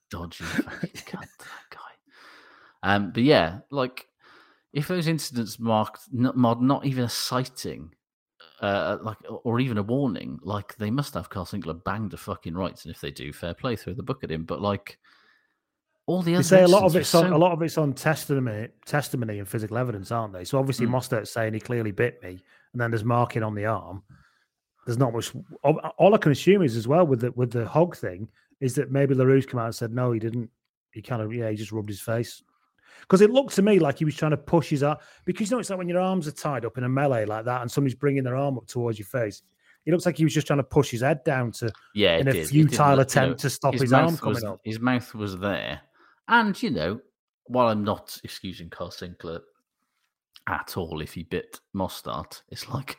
[0.10, 1.78] Dodgy that guy.
[2.84, 4.08] Um, but yeah, like
[4.74, 7.92] if those incidents marked not, not even a citing,
[8.62, 12.56] uh, like or even a warning, like they must have Carl Sinclair banged the fucking
[12.56, 14.44] rights, and if they do, fair play, throw the book at him.
[14.44, 14.98] But like
[16.06, 17.78] all the They other, say a lot of it's were on a lot of it's
[17.78, 20.44] on testimony, testimony and physical evidence, aren't they?
[20.44, 20.92] So obviously Mm.
[20.92, 22.40] Mostert saying he clearly bit me,
[22.74, 24.04] and then there's marking on the arm.
[24.86, 25.34] There's not much.
[25.64, 28.76] All, all I can assume is as well with the with the hog thing is
[28.76, 30.50] that maybe Larousse came out and said no, he didn't.
[30.92, 32.42] He kind of yeah, he just rubbed his face
[33.02, 34.98] because it looked to me like he was trying to push his arm.
[35.26, 37.46] Because you know it's like when your arms are tied up in a melee like
[37.46, 39.42] that, and somebody's bringing their arm up towards your face.
[39.86, 42.28] It looks like he was just trying to push his head down to yeah, in
[42.28, 42.50] a did.
[42.50, 44.60] Futile look, you know, attempt to stop his, arm coming was, up.
[44.64, 45.80] His mouth was there,
[46.28, 47.00] and you know,
[47.46, 49.40] while I'm not excusing Carl Sinclair
[50.50, 52.98] at all, if he bit Mostert, it's like,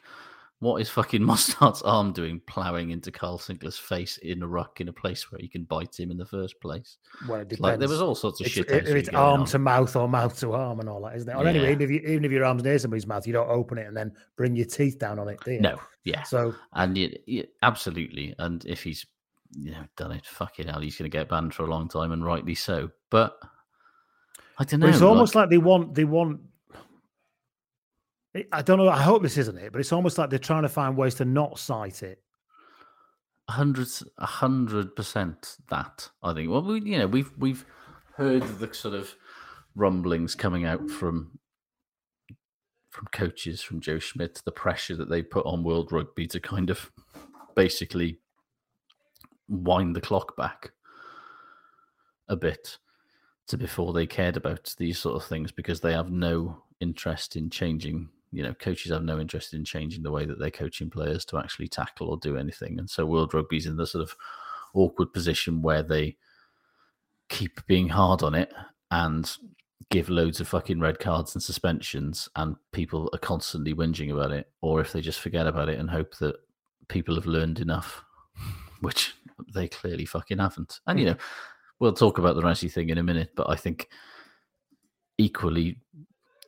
[0.60, 4.88] what is fucking Mostert's arm doing, ploughing into Carl Sinclair's face in a ruck in
[4.88, 6.98] a place where you can bite him in the first place?
[7.28, 8.68] Well, it Like there was all sorts of It's, shit.
[8.70, 9.46] if it's arm on.
[9.46, 11.34] to mouth or mouth to arm and all that, isn't it?
[11.36, 13.78] Or anyway, even if, you, even if your arm's near somebody's mouth, you don't open
[13.78, 15.60] it and then bring your teeth down on it, do you?
[15.60, 19.06] No, yeah, So and y absolutely, and if he's
[19.52, 22.12] you know done it, fucking hell, he's going to get banned for a long time,
[22.12, 22.90] and rightly so.
[23.10, 23.38] But
[24.58, 24.86] I don't know.
[24.86, 26.40] but it's like- almost like they want they want.
[28.52, 28.88] I don't know.
[28.88, 31.24] I hope this isn't it, but it's almost like they're trying to find ways to
[31.24, 32.22] not cite it.
[33.48, 36.50] A hundred, a hundred percent that I think.
[36.50, 37.64] Well, we, you know, we've we've
[38.16, 39.14] heard the sort of
[39.74, 41.38] rumblings coming out from
[42.90, 46.68] from coaches, from Joe Schmidt, the pressure that they put on World Rugby to kind
[46.68, 46.90] of
[47.54, 48.18] basically
[49.48, 50.72] wind the clock back
[52.28, 52.78] a bit
[53.46, 57.50] to before they cared about these sort of things because they have no interest in
[57.50, 58.08] changing.
[58.32, 61.38] You know, coaches have no interest in changing the way that they're coaching players to
[61.38, 62.78] actually tackle or do anything.
[62.78, 64.14] And so World Rugby's in the sort of
[64.74, 66.16] awkward position where they
[67.28, 68.52] keep being hard on it
[68.90, 69.30] and
[69.90, 74.50] give loads of fucking red cards and suspensions and people are constantly whinging about it
[74.60, 76.36] or if they just forget about it and hope that
[76.88, 78.02] people have learned enough
[78.80, 79.14] which
[79.54, 81.12] they clearly fucking haven't and you hmm.
[81.12, 81.18] know
[81.80, 83.88] we'll talk about the Rassie thing in a minute, but I think
[85.16, 85.80] equally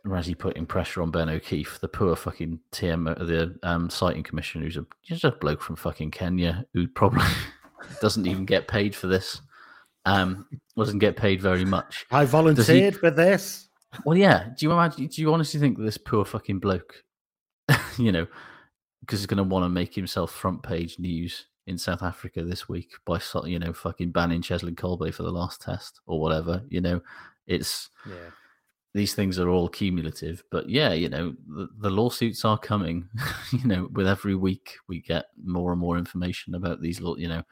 [0.05, 4.65] Rassie putting pressure on Ben O'Keeffe, the poor fucking TM, uh, the um, citing commissioner,
[4.65, 7.25] who's a just a bloke from fucking Kenya who probably
[8.01, 9.41] doesn't even get paid for this.
[10.07, 12.07] Um, doesn't get paid very much.
[12.11, 13.69] I volunteered for this.
[14.05, 14.49] Well, yeah.
[14.57, 15.07] Do you imagine?
[15.07, 17.05] Do you honestly think this poor fucking bloke,
[17.99, 18.27] you know,
[19.01, 22.69] because he's going to want to make himself front page news in South Africa this
[22.69, 26.63] week by you know fucking banning Cheslin Kolbe for the last test or whatever?
[26.69, 27.01] You know,
[27.47, 28.31] it's Yeah.
[28.93, 30.43] These things are all cumulative.
[30.51, 33.09] But yeah, you know, the, the lawsuits are coming.
[33.53, 37.01] you know, with every week we get more and more information about these.
[37.01, 37.43] You know,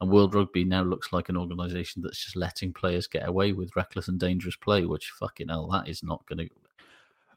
[0.00, 3.76] and World Rugby now looks like an organisation that's just letting players get away with
[3.76, 6.54] reckless and dangerous play, which fucking hell, that is not going to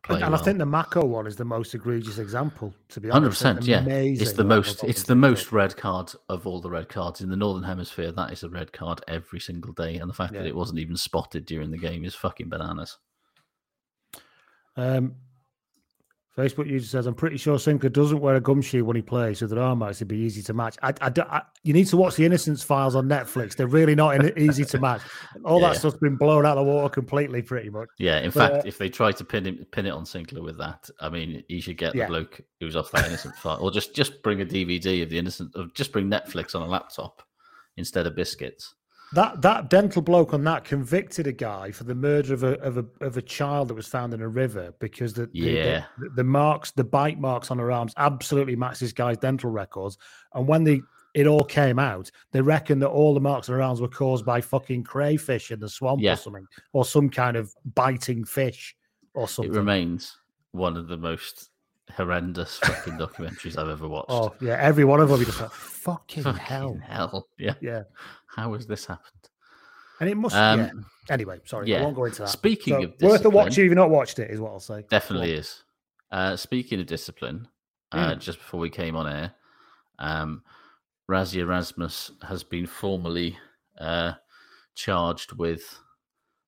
[0.03, 0.15] play.
[0.15, 0.41] And, and well.
[0.41, 3.41] I think the Mako one is the most egregious example, to be Hundred honest.
[3.41, 3.83] Percent, yeah.
[3.87, 4.83] It's the most.
[4.83, 8.11] It's the most red card of all the red cards in the northern hemisphere.
[8.11, 10.97] That is a red card every single day, and the fact that it wasn't even
[10.97, 12.97] spotted during the game is fucking bananas.
[14.77, 15.15] Um,
[16.37, 19.39] Facebook user says, I'm pretty sure Sinckler doesn't wear a gum shoe when he plays,
[19.39, 20.77] so are marks would be easy to match.
[20.81, 23.55] I, I, I- you need to watch the Innocence Files on Netflix.
[23.55, 25.01] They're really not in, easy to match.
[25.45, 25.69] All Yeah.
[25.69, 27.89] that stuff's been blown out of the water completely, pretty much.
[27.99, 30.41] Yeah, in But, fact, uh, if they try to pin him, pin it on Sinckler
[30.41, 32.05] with that, I mean, he should get Yeah.
[32.05, 35.17] the bloke who's off that innocent file, or just just bring a DVD of the
[35.19, 37.21] innocent, of just bring Netflix on a laptop
[37.75, 38.73] instead of biscuits.
[39.13, 42.77] That that dental bloke on that convicted a guy for the murder of a of
[42.77, 45.83] a of a child that was found in a river because the the, Yeah.
[45.99, 49.97] the, the marks the bite marks on her arms absolutely matched this guy's dental records
[50.33, 50.81] and when they
[51.13, 54.25] it all came out they reckon that all the marks on her arms were caused
[54.25, 56.13] by fucking crayfish in the swamp Yeah.
[56.13, 58.75] or something or some kind of biting fish
[59.13, 60.17] or something It remains
[60.53, 61.49] one of the most
[61.95, 64.09] horrendous fucking documentaries I've ever watched.
[64.11, 67.53] oh yeah every one of them you just like fucking, Fucking hell hell, yeah.
[67.61, 67.83] yeah
[68.27, 69.29] How has this happened?
[69.99, 70.71] and it must Um, yeah
[71.09, 71.79] anyway sorry yeah.
[71.79, 74.19] i won't go into that Speaking So, of worth a watch if you've not watched
[74.19, 75.63] it is what i'll say Definitely is.
[76.11, 77.47] Uh, speaking of discipline,
[77.93, 78.19] uh, Mm.
[78.19, 79.33] just before we came on air,
[79.99, 80.43] um,
[81.09, 83.37] Rassie Erasmus has been formally
[83.79, 84.13] uh,
[84.75, 85.63] charged with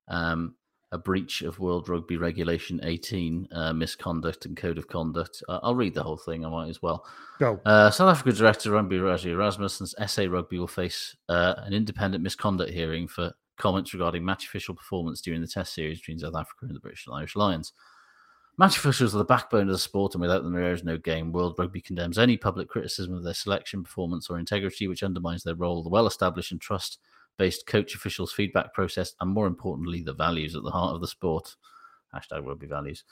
[0.09, 0.55] um,
[0.93, 5.41] a breach of World Rugby Regulation 18, uh, misconduct and code of conduct.
[5.49, 7.05] Uh, I'll read the whole thing, I might as well.
[7.39, 11.73] go Uh, South Africa director Rugby Rassie Erasmus and SA Rugby will face uh, an
[11.73, 16.35] independent misconduct hearing for comments regarding match official performance during the Test series between South
[16.35, 17.73] Africa and the British and Irish Lions.
[18.59, 21.31] Match officials are the backbone of the sport, and without them, there is no game.
[21.31, 25.55] World Rugby condemns any public criticism of their selection, performance, or integrity which undermines their
[25.55, 26.99] role, the well established and trust
[27.37, 31.07] based coach officials' feedback process, and more importantly, the values at the heart of the
[31.07, 31.55] sport.
[32.13, 33.03] Hashtag rugby values.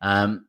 [0.00, 0.46] Um,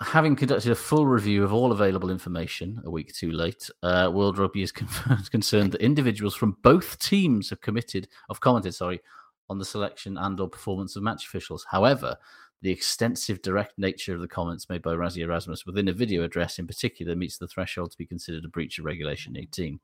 [0.00, 4.38] having conducted a full review of all available information a week too late, uh, World
[4.38, 4.88] Rugby is con-
[5.30, 9.00] concerned that individuals from both teams have committed, have commented, sorry,
[9.48, 11.66] on the selection and/or performance of match officials.
[11.70, 12.16] However,
[12.62, 16.58] the extensive direct nature of the comments made by Rassie Erasmus within a video address
[16.58, 19.78] in particular meets the threshold to be considered a breach of Regulation 18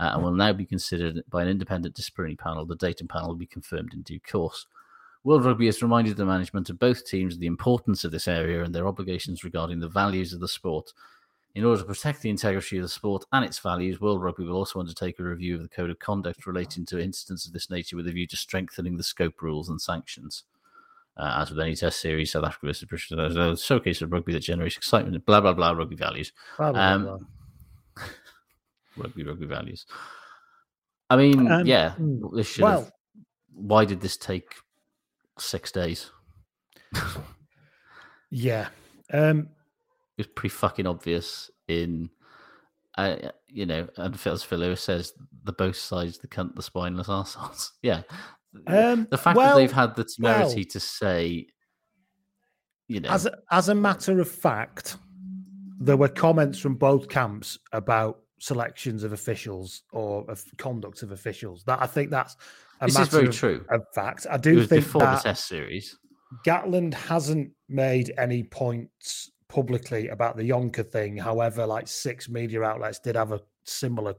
[0.00, 2.66] uh, and will now be considered by an independent disciplinary panel.
[2.66, 4.66] The datum panel will be confirmed in due course.
[5.22, 8.62] World Rugby has reminded the management of both teams of the importance of this area
[8.62, 10.92] and their obligations regarding the values of the sport.
[11.54, 14.56] In order to protect the integrity of the sport and its values, World Rugby will
[14.56, 17.96] also undertake a review of the code of conduct relating to incidents of this nature
[17.96, 20.42] with a view to strengthening the scope, rules, and sanctions.
[21.16, 24.40] Uh, as with any test series, South Africa versus British, a showcase of rugby that
[24.40, 26.32] generates excitement, blah, blah, blah, rugby values.
[26.56, 27.18] Blah, blah, Um, blah.
[28.96, 29.86] Rugby, rugby values.
[31.10, 32.92] I mean, Um, yeah, hmm, this should well- have.
[33.56, 34.54] Why did this take
[35.38, 36.10] six days?
[38.30, 38.68] yeah
[39.12, 39.48] um
[40.18, 42.10] It was pretty fucking obvious in,
[42.96, 43.16] uh,
[43.48, 45.12] you know, and as Phil Lewis says,
[45.44, 47.72] the both sides, the cunt, the spineless assholes.
[47.82, 48.02] yeah.
[48.66, 51.46] Um, the fact well- that they've had the temerity well- to say,
[52.88, 54.96] you know, As a, as a matter of fact,
[55.80, 61.64] there were comments from both camps about selections of officials or of conduct of officials.
[61.64, 62.36] That I think that's
[62.80, 63.64] a this is very of, true.
[63.70, 64.26] of fact.
[64.30, 65.96] I It do was think before that the test series.
[66.46, 71.16] Gatland hasn't made any points publicly about the Jonker thing.
[71.16, 74.14] However, like six media outlets did have a similar,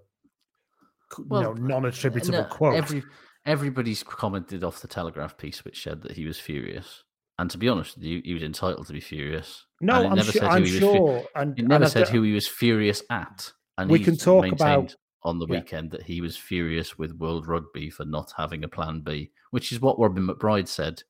[1.28, 2.76] Well, you know, non-attributable No, quote.
[2.76, 3.04] Every,
[3.46, 7.04] everybody's commented off the Telegraph piece, which said that he was furious.
[7.38, 9.66] And to be honest you, he was entitled to be furious.
[9.82, 11.24] no, and I'm, never sure, I'm he fu- sure.
[11.36, 13.52] and It never I said who he was furious at.
[13.78, 15.56] And We can talk maintained about- on the yeah.
[15.60, 19.72] weekend that he was furious with World Rugby for not having a plan B, which
[19.72, 21.02] is what Robin McBryde said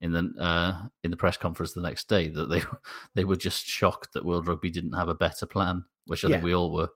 [0.00, 2.62] in the uh, in the press conference the next day that they
[3.14, 6.44] they were just shocked that World Rugby didn't have a better plan, which I think
[6.44, 6.88] we all were.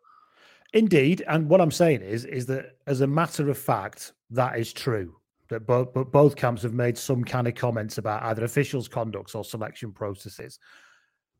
[0.73, 4.73] Indeed, and what I'm saying is, is that as a matter of fact, that is
[4.73, 5.17] true.
[5.49, 9.35] that both but both camps have made some kind of comments about either officials' conducts
[9.35, 10.59] or selection processes.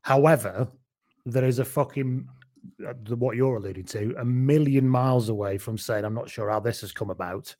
[0.01, 0.67] However,
[1.25, 2.27] there is a fucking
[2.87, 6.59] uh, what you're alluding to a million miles away from saying I'm not sure how
[6.59, 7.55] this has come about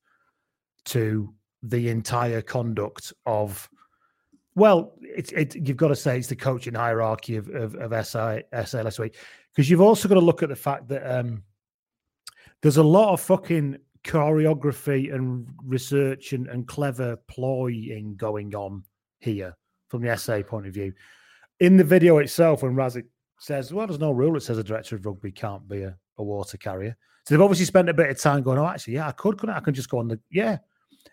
[0.85, 3.69] to the entire conduct of
[4.55, 8.43] well, it's it, you've got to say it's the coaching hierarchy of of, of SI
[8.53, 9.13] SLSW
[9.53, 11.43] because you've also got to look at the fact that um,
[12.61, 18.83] there's a lot of fucking choreography and research and, and clever ploying going on
[19.19, 19.55] here
[19.89, 20.93] from the SA point of view.
[21.59, 23.05] In the video itself, when Rassie
[23.43, 26.23] says, Well, there's no rule that says a director of rugby can't be a, a
[26.23, 26.95] water carrier.
[27.25, 29.55] So they've obviously spent a bit of time going, Oh, actually, yeah, I could, couldn't
[29.55, 29.57] I?
[29.57, 30.57] I can just go on the yeah.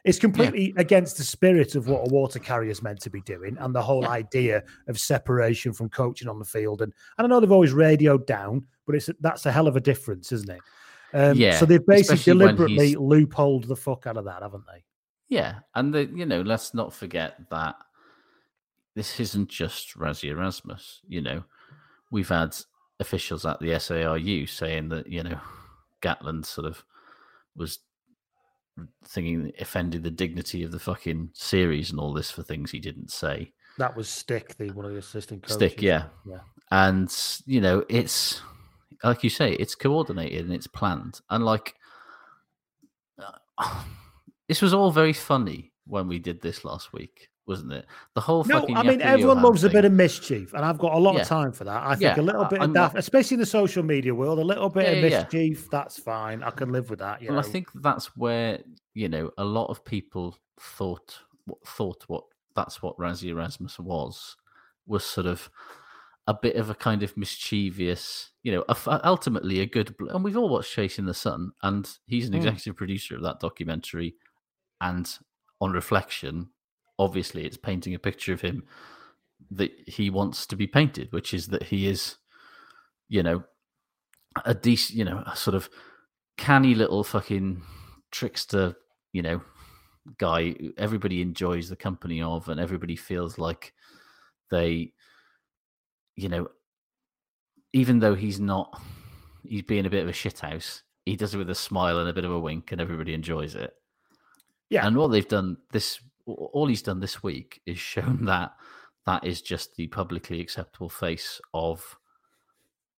[0.05, 0.81] It's completely yeah.
[0.81, 3.83] against the spirit of what a water carrier is meant to be doing and the
[3.83, 4.11] whole yeah.
[4.11, 6.81] idea of separation from coaching on the field.
[6.81, 9.81] And, and I know they've always radioed down, but it's that's a hell of a
[9.81, 10.61] difference, isn't it?
[11.13, 11.59] Um, yeah.
[11.59, 14.85] So they've basically deliberately loopholed the fuck out of that, haven't they?
[15.29, 17.77] Yeah, and the, you know, let's not forget that
[18.97, 21.01] this isn't just Rassie Erasmus.
[21.07, 21.45] You know,
[22.11, 22.57] we've had
[22.99, 25.41] officials at the SARU saying that you know
[26.03, 26.85] Gatland sort of
[27.57, 27.79] was
[29.05, 33.11] thinking offended the dignity of the fucking series and all this for things he didn't
[33.11, 33.53] say.
[33.79, 35.55] That was Stick, the one of the assistant coaches.
[35.55, 36.41] Stick, yeah, yeah.
[36.71, 37.13] And
[37.47, 38.41] you know, it's
[39.03, 41.21] like you say, it's coordinated and it's planned.
[41.31, 41.75] And like,
[43.19, 43.85] uh,
[44.49, 47.85] this was all very funny when we did this last week, wasn't it?
[48.15, 49.71] The whole no, I mean, everyone loves thing.
[49.71, 51.23] a bit of mischief, and I've got a lot yeah.
[51.23, 51.83] of time for that.
[51.83, 54.39] I think yeah, a little bit I'm of that, especially in the social media world,
[54.39, 56.45] a little bit yeah, of mischief, that's fine.
[56.45, 57.21] I can live with that.
[57.21, 57.39] and know?
[57.39, 58.61] I think that's where
[58.95, 61.19] you know a lot of people thought
[61.67, 62.25] thought what
[62.55, 64.37] that's what Rassie Erasmus was
[64.87, 65.51] was sort of
[66.27, 69.95] a bit of a kind of mischievous, you know, a, ultimately a good.
[70.11, 72.37] And we've all watched Chasing the Sun, and he's an mm.
[72.37, 74.15] executive producer of that documentary.
[74.81, 75.11] And
[75.61, 76.51] on reflection,
[77.01, 78.65] obviously, it's painting a picture of him
[79.51, 82.17] that he wants to be painted, which is that he is,
[83.09, 83.43] you know,
[84.45, 85.69] a decent, you know, a sort of
[86.37, 87.63] canny little fucking
[88.13, 88.77] trickster,
[89.13, 89.41] you know,
[90.19, 93.73] guy everybody enjoys the company of, and everybody feels like
[94.51, 94.93] they
[96.21, 96.49] you know,
[97.73, 98.81] even though he's not,
[99.43, 102.13] he's being a bit of a shithouse, he does it with a smile and a
[102.13, 103.73] bit of a wink, and everybody enjoys it.
[104.69, 104.87] Yeah.
[104.87, 105.99] And what they've done this,
[106.35, 108.53] all he's done this week is shown that
[109.07, 111.99] that is just the publicly acceptable face of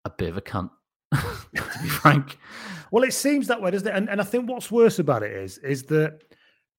[0.06, 0.72] a bit of a cunt.
[1.14, 2.38] to be frank.
[2.90, 3.96] Well, it seems that way, doesn't it?
[3.96, 6.22] And, and I think what's worse about it is, is that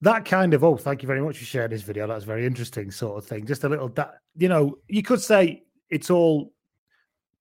[0.01, 2.07] that kind of oh, thank you very much for sharing this video.
[2.07, 3.47] That's very interesting, sort of thing.
[3.47, 6.53] Just a little that you know, you could say it's all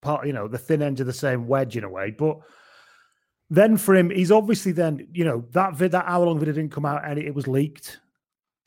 [0.02, 2.12] part, you know, the thin end of the same wedge in a way.
[2.12, 2.40] But
[3.50, 6.72] then for him, he's obviously then, you know, that vid, that hour long video didn't
[6.72, 8.00] come out and it, was leaked.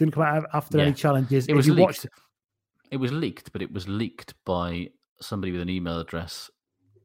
[0.05, 0.85] Didn't come out after yeah.
[0.85, 1.47] any challenges.
[1.47, 1.81] It was leaked.
[1.81, 2.07] Watched...
[2.91, 4.91] It was leaked, but it was leaked by
[5.21, 6.51] somebody with an email address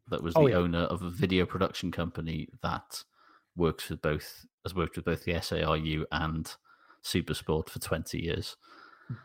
[0.10, 0.64] that was oh, the oh, yeah.
[0.64, 3.04] owner of a video production company that
[3.56, 6.56] works with both has worked with both the SARU and
[7.04, 8.58] Supersport for 20 years.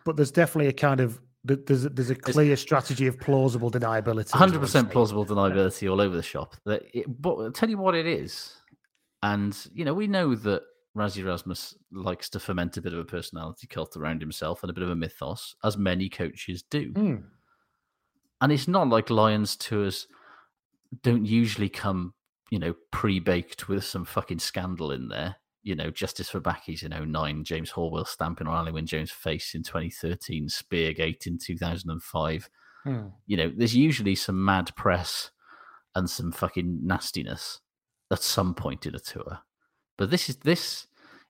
[0.04, 4.30] But there's definitely a kind of there's a, there's a clear strategy of plausible deniability.
[4.30, 6.56] Hundred percent plausible deniability all over the shop.
[6.64, 8.54] That it, but I'll tell you what it is,
[9.22, 10.62] and you know we know that
[10.96, 14.72] Rassie Erasmus likes to foment a bit of a personality cult around himself and a
[14.74, 16.92] bit of a mythos, as many coaches do.
[16.92, 17.24] Mm.
[18.40, 20.06] And it's not like Lions tours
[21.02, 22.14] don't usually come,
[22.50, 27.10] you know, pre-baked with some fucking scandal in there you know, Justice for Bakkies in
[27.10, 32.50] 09, James Horwill stamping on Wyn Jones' face in 2013, Speargate in 2005.
[32.84, 33.06] Hmm.
[33.26, 35.30] You know, there's usually some mad press
[35.94, 37.60] and some fucking nastiness
[38.12, 39.40] at some point in a tour.
[39.96, 40.86] But this is this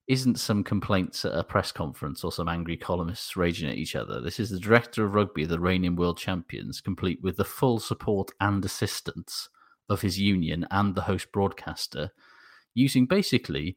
[0.07, 4.21] isn't some complaints at a press conference or some angry columnists raging at each other.
[4.21, 8.31] This is the director of rugby the reigning world champions, complete with the full support
[8.41, 9.49] and assistance
[9.89, 12.11] of his union and the host broadcaster,
[12.75, 13.77] using basically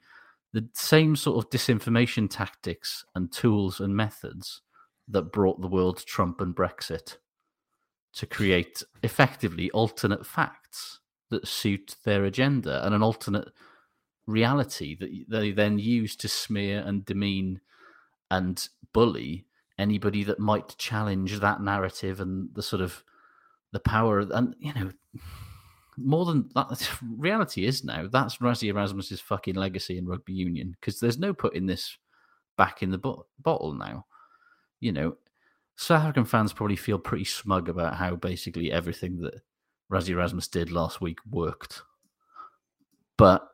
[0.53, 4.61] the same sort of disinformation tactics and tools and methods
[5.07, 7.17] that brought the world Trump and Brexit
[8.13, 13.49] to create effectively alternate facts that suit their agenda and an alternate
[14.27, 17.59] reality that they then use to smear and demean
[18.29, 19.45] and bully
[19.79, 23.03] anybody that might challenge that narrative and the sort of
[23.71, 24.91] the power and you know
[25.97, 30.99] more than that, reality is now that's Rassie Erasmus's fucking legacy in rugby union because
[30.99, 31.97] there's no putting this
[32.57, 34.05] back in the bo- bottle now.
[34.79, 35.17] You know,
[35.75, 39.41] South African fans probably feel pretty smug about how basically everything that
[39.91, 41.81] Rassie Erasmus did last week worked.
[43.17, 43.49] But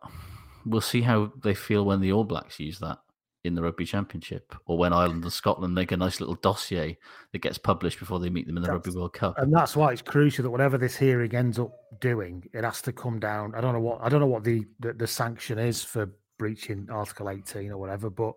[0.66, 3.00] we'll see how they feel when the All Blacks use that
[3.44, 6.98] in the Rugby Championship, or when Ireland and Scotland make a nice little dossier
[7.34, 9.38] that gets published before they meet them in the Rugby World Cup.
[9.38, 12.94] And that's why it's crucial that whatever this hearing ends up doing, it has to
[12.94, 13.54] come down.
[13.54, 16.10] I don't know what I don't know what the the, the sanction is for
[16.40, 18.34] breaching Article 18 or whatever, but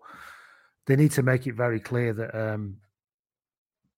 [0.85, 2.77] they need to make it very clear that um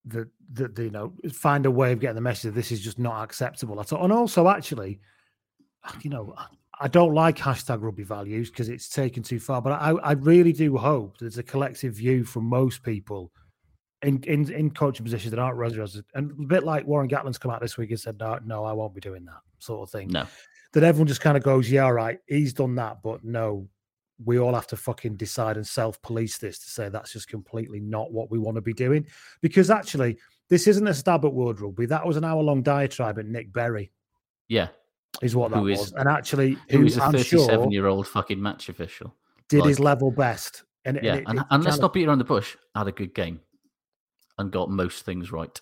[0.06, 3.00] that that you know find a way of getting the message that this is just
[3.00, 4.04] not acceptable at all.
[4.04, 5.00] And also, actually,
[6.02, 6.36] you know,
[6.80, 9.62] I don't like hashtag rugby values because it's taken too far.
[9.62, 13.32] But I, I really do hope there's a collective view from most people
[14.02, 17.52] in in, in coaching positions that aren't residents, and a bit like Warren Gatland's come
[17.52, 20.08] out this week and said, "No, no, I won't be doing that," sort of thing.
[20.08, 20.26] No,
[20.74, 23.68] That everyone just kind of goes, "Yeah, all right, he's done that," but no,
[24.24, 28.12] we all have to fucking decide and self-police this to say that's just completely not
[28.12, 29.06] what we want to be doing.
[29.42, 30.18] Because actually,
[30.50, 31.86] this isn't a stab at World Rugby.
[31.86, 33.92] That was an hour-long diatribe at Nic Berry,
[34.48, 34.70] yeah,
[35.22, 35.94] is what that Who is- was.
[35.94, 39.16] And actually, who is a I'm sure thirty-seven-year-old fucking match official?
[39.50, 40.64] did his level best.
[40.86, 42.56] And, it- Yeah, it- and, it and let's of- not beat around the bush.
[42.76, 43.40] Had a good game
[44.38, 45.60] and got most things right.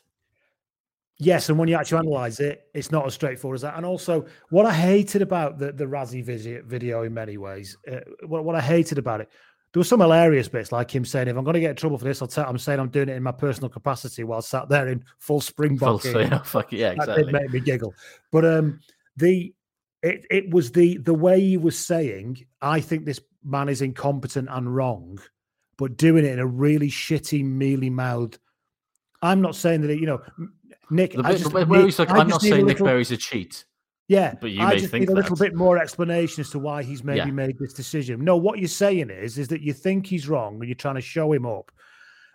[1.20, 3.76] Yes, and when you actually analyze it, it's not as straightforward as that.
[3.76, 8.02] And also, what I hated about the the Rassie visit video in many ways, uh,
[8.28, 9.30] what what I hated about it,
[9.74, 11.98] there were some hilarious bits, like him saying, "If I'm going to get in trouble
[11.98, 14.70] for this, I'll tell I'm saying I'm doing it in my personal capacity while sat
[14.70, 17.24] there in full Springbok." Full, gear." yeah, fuck it, yeah, That exactly.
[17.24, 17.96] did make me giggle.
[18.32, 18.80] But um,
[19.18, 19.54] the
[20.04, 24.48] it it was the the way he was saying, "I think this man is incompetent
[24.52, 25.20] and wrong,"
[25.78, 28.40] but doing it in a really shitty, mealy mouthed.
[29.22, 30.22] I'm not saying that it, you know,
[30.92, 31.14] Nic.
[31.14, 33.12] The I just where where he's like, I I'm just not saying Nic little- Berry's
[33.12, 33.66] a cheat.
[34.08, 35.44] Yeah, but you I may just think need a little that.
[35.44, 37.26] bit more explanation as to why he's maybe Yeah.
[37.26, 38.24] made this decision.
[38.24, 41.02] No, what you're saying is, is that you think he's wrong and you're trying to
[41.02, 41.72] show him up.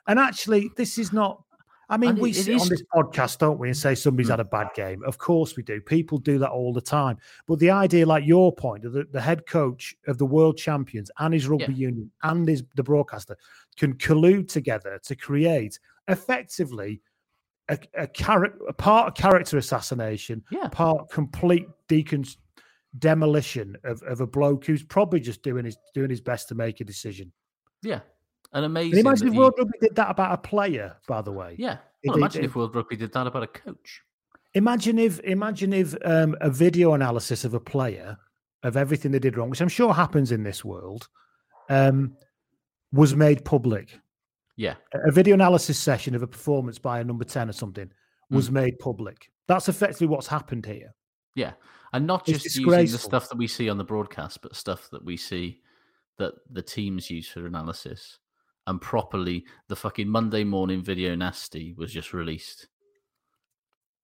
[0.06, 1.42] And actually, this is not.
[1.92, 3.94] I mean, And we it- it sit is- on this podcast, don't we, and say
[3.94, 4.32] somebody's Mm.
[4.32, 5.04] had a bad game.
[5.04, 5.80] Of course we do.
[5.80, 7.18] People do that all the time.
[7.46, 11.34] But the idea, like your point, that the, head coach of the world champions and
[11.34, 13.36] his rugby union and his the broadcaster
[13.76, 15.78] can collude together to create
[16.08, 17.02] effectively
[17.68, 20.68] a, a, char- a part of character assassination, Yeah.
[20.68, 22.26] part complete decon
[22.98, 26.80] demolition of, of a bloke who's probably just doing his doing his best to make
[26.80, 27.32] a decision.
[27.82, 28.00] Yeah,
[28.52, 28.94] and amazing.
[28.94, 31.54] You imagine if he- World Rugby did that about a player, by the way?
[31.58, 34.02] yeah, well, imagine if- if World Rugby did that about a coach.
[34.54, 38.18] Imagine if imagine if um, a video analysis of a player
[38.62, 41.08] of everything they did wrong, which I'm sure happens in this world,
[41.70, 42.16] um,
[42.92, 43.98] was made public.
[44.56, 47.90] Yeah, A video analysis session of a performance by a number 10 or something
[48.30, 48.52] was Mm.
[48.52, 49.32] made public.
[49.48, 50.94] That's effectively what's happened here.
[51.34, 51.54] yeah,
[51.94, 54.90] and not It's just using the stuff that we see on the broadcast, but stuff
[54.90, 55.62] that we see
[56.18, 58.18] that the teams use for analysis.
[58.66, 62.68] And properly, the fucking Monday morning video nasty was just released.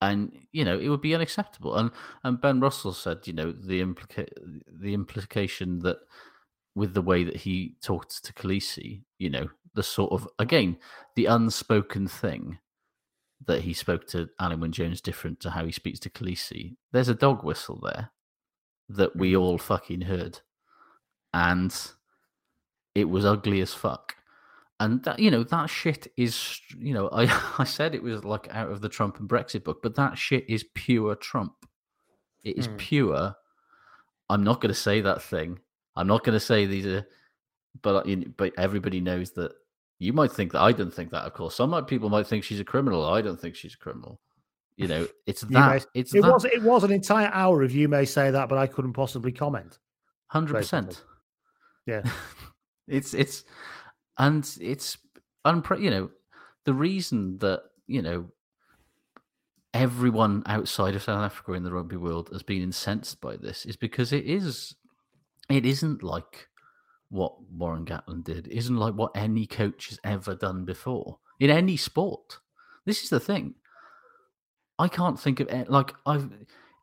[0.00, 1.76] and you know it would be unacceptable.
[1.76, 1.90] And
[2.24, 4.32] and Ben Russell said, you know, the implica-
[4.66, 5.98] the implication that
[6.74, 10.78] with the way that he talked to Kolisi, you know, the sort of again
[11.16, 12.58] the unspoken thing
[13.46, 16.76] that he spoke to Alun Wyn Jones different to how he speaks to Kolisi.
[16.92, 18.10] There's a dog whistle there
[18.88, 19.40] that we mm.
[19.40, 20.40] all fucking heard,
[21.34, 21.74] and
[22.94, 24.14] it was ugly as fuck.
[24.80, 27.24] And that you know that shit is you know I
[27.58, 30.44] I said it was like out of the Trump and Brexit book, but that shit
[30.48, 31.52] is pure Trump.
[32.44, 32.76] It is Hmm.
[32.76, 33.34] pure.
[34.30, 35.58] I'm not going to say that thing.
[35.96, 37.06] I'm not going to say these are,
[37.82, 39.52] but you know, but everybody knows that.
[40.00, 41.24] You might think that I don't think that.
[41.24, 43.04] Of course, some might- people might think she's a criminal.
[43.04, 44.20] I don't think she's a criminal.
[44.76, 45.70] You know, it's You that.
[45.94, 46.32] may- it's it that.
[46.32, 49.32] was it was an entire hour of you may say that, but I couldn't possibly
[49.32, 49.78] comment.
[50.28, 51.02] Hundred percent.
[51.86, 52.02] Yeah.
[52.86, 53.42] it's it's
[54.18, 54.98] and it's
[55.46, 56.10] unpre- you know
[56.64, 58.26] the reason that you know
[59.74, 63.76] everyone outside of South Africa in the rugby world has been incensed by this is
[63.76, 64.74] because it is
[65.48, 66.48] it isn't like
[67.10, 68.48] what Warren Gatland did.
[68.48, 72.38] Isn't like what any coach has ever done before in any sport.
[72.84, 73.54] This is the thing.
[74.78, 76.30] I can't think of like I've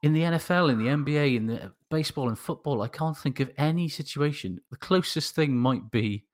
[0.03, 2.81] in the NFL, in the NBA, in the uh, baseball and football.
[2.81, 4.59] I can't think of any situation.
[4.69, 6.25] The closest thing might be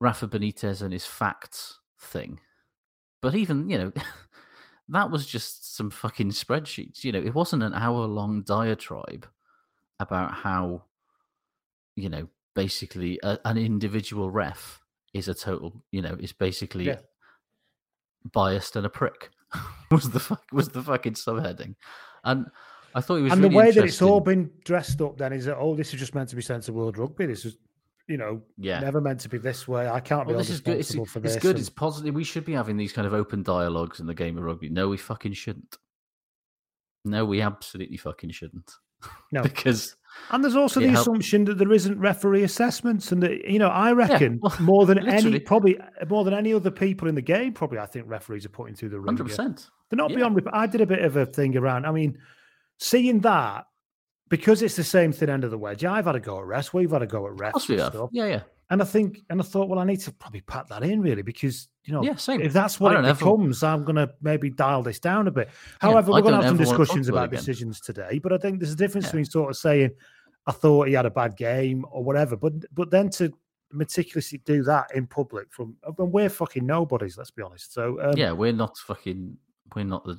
[0.00, 2.40] Rafa Benitez and his facts thing,
[3.20, 3.92] but even you know
[4.88, 7.04] that was just some fucking spreadsheets.
[7.04, 9.26] You know, it wasn't an hour long diatribe
[10.00, 10.84] about how
[11.96, 14.80] you know basically a, an individual ref
[15.12, 16.98] is a total you know is basically Yeah.
[18.32, 19.30] biased and a prick
[19.90, 21.74] was the fuck was the fucking subheading
[22.24, 22.46] and
[22.94, 25.44] i thought it was and the way that it's all been dressed up then is
[25.44, 27.26] that oh, this is just meant to be sent to World Rugby.
[27.26, 27.56] This is,
[28.10, 28.80] you know, Yeah.
[28.80, 29.88] never meant to be this way.
[29.88, 30.76] I can't well, be this is good.
[30.78, 31.42] It's, responsible for it's this.
[31.42, 31.50] good.
[31.52, 32.14] and- It's positive.
[32.14, 34.68] We should be having these kind of open dialogues in the game of rugby.
[34.68, 35.78] No, we fucking shouldn't.
[37.04, 38.70] No, we absolutely fucking shouldn't.
[39.32, 39.42] No.
[39.42, 39.96] because
[40.30, 43.68] And there's also the help- assumption that there isn't referee assessments, and that you know,
[43.68, 47.52] I reckon well, more than any, probably more than any other people in the game,
[47.54, 49.00] probably I think referees are putting through the.
[49.00, 49.70] Hundred percent.
[49.88, 50.16] They're not Yeah.
[50.16, 50.42] beyond.
[50.52, 51.86] I did a bit of a thing around.
[51.86, 52.18] I mean,
[52.78, 53.64] seeing that
[54.30, 55.84] because it's the same thin end of the wedge.
[55.84, 56.72] I've had a go at refs.
[56.72, 57.46] We've had a go at refs.
[57.48, 57.92] Of course we and have.
[57.92, 58.10] stuff.
[58.12, 58.42] Yeah, yeah.
[58.70, 61.22] And I think, and I thought, well, I need to probably pat that in really
[61.22, 62.40] because you know, Yeah, same.
[62.40, 63.24] if that's what it don't ever-
[63.66, 65.50] I'm going to maybe dial this down a bit.
[65.80, 68.20] However, I we're going to have some ever wanna talk discussions about decisions today.
[68.22, 69.10] But I think there's a difference Yeah.
[69.10, 69.90] between sort of saying,
[70.46, 73.32] I thought he had a bad game or whatever, but but then to
[73.72, 77.72] meticulously do that in public from when we're fucking nobodies, let's be honest.
[77.74, 79.36] So um, yeah, we're not fucking.
[79.76, 80.18] We're not the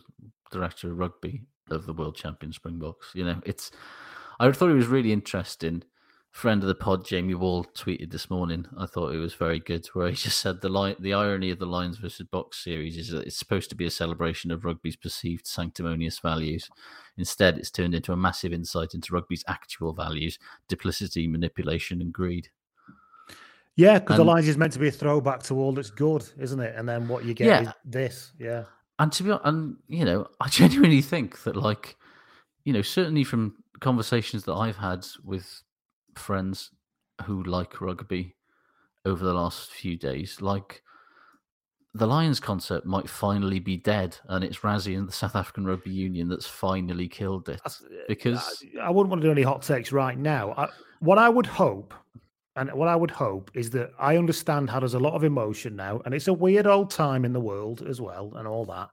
[0.51, 1.41] director of rugby
[1.71, 3.11] of the world champion Springboks.
[3.13, 3.71] You know, it's.
[4.39, 5.83] I thought it was really interesting.
[6.31, 8.65] Friend of the pod, Jamie Wall, tweeted this morning.
[8.77, 11.65] I thought it was very good, where he just said the the irony of the
[11.65, 15.45] Lions versus Boks series is that it's supposed to be a celebration of rugby's perceived
[15.45, 16.69] sanctimonious values.
[17.17, 22.49] Instead, it's turned into a massive insight into rugby's actual values: duplicity, manipulation, and greed.
[23.75, 26.59] Yeah, because the lines is meant to be a throwback to all that's good, isn't
[26.59, 26.75] it?
[26.75, 27.61] And then what you get Yeah.
[27.61, 28.31] is this.
[28.37, 28.63] Yeah.
[28.99, 31.95] And to be honest, and you know, I genuinely think that, like,
[32.63, 35.63] you know, certainly from conversations that I've had with
[36.15, 36.71] friends
[37.25, 38.35] who like rugby
[39.05, 40.83] over the last few days, like,
[41.93, 45.89] the Lions concert might finally be dead, and it's Rassie and the South African Rugby
[45.89, 47.59] Union that's finally killed it.
[47.65, 47.69] Uh,
[48.07, 50.53] because I, I wouldn't want to do any hot takes right now.
[50.53, 50.69] I,
[50.99, 51.93] what I would hope,
[52.55, 55.75] and what I would hope is that I understand how there's a lot of emotion
[55.75, 58.89] now, and it's a weird old time in the world as well, and all that.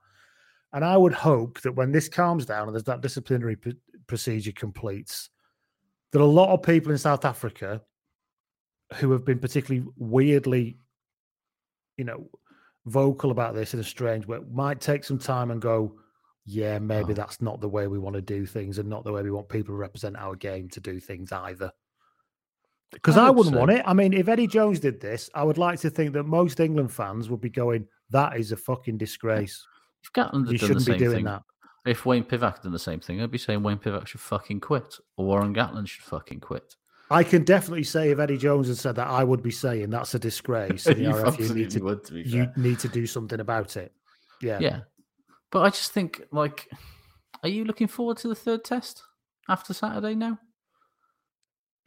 [0.71, 3.75] And I would hope that when this calms down and there's that disciplinary p-
[4.07, 5.29] procedure completes,
[6.11, 7.81] that a lot of people in South Africa
[8.95, 10.77] who have been particularly weirdly,
[11.97, 12.29] you know,
[12.85, 15.99] vocal about this in a strange way might take some time and go,
[16.45, 17.15] yeah, maybe Oh.
[17.15, 19.49] that's not the way we want to do things and not the way we want
[19.49, 21.71] people who represent our game to do things either.
[22.91, 23.59] Because I I, wouldn't so.
[23.59, 23.83] want it.
[23.85, 26.91] I mean, if Eddie Jones did this, I would like to think that most England
[26.91, 29.65] fans would be going, that is a fucking disgrace.
[30.03, 31.43] if Gatland had You shouldn't be doing thing, that.
[31.85, 34.61] if Wayne Pivac had done the same thing, I'd be saying Wayne Pivac should fucking
[34.61, 36.75] quit, or Warren Gatland should fucking quit.
[37.11, 40.13] I can definitely say if Eddie Jones had said that, I would be saying that's
[40.13, 40.85] a disgrace.
[40.87, 43.91] You RFU need to, would, to you need to do something about it.
[44.41, 44.59] Yeah.
[44.59, 44.81] Yeah.
[45.51, 46.69] But I just think, like,
[47.41, 49.01] are you looking forward to the third test
[49.47, 50.37] after Saturday now?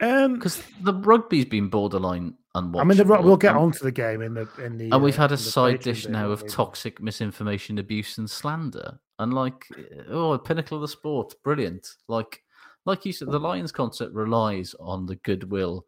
[0.01, 2.81] Um, Because the rugby's been borderline unwatchable.
[2.81, 4.91] I mean, the, we'll get and- on to the game in the in the.
[4.91, 8.99] And we've uh, had a side dish now of toxic misinformation, abuse, and slander.
[9.19, 9.65] And like,
[10.09, 11.87] oh, pinnacle of the sport, brilliant.
[12.07, 12.41] Like,
[12.85, 15.85] like you said, the Lions concept relies on the goodwill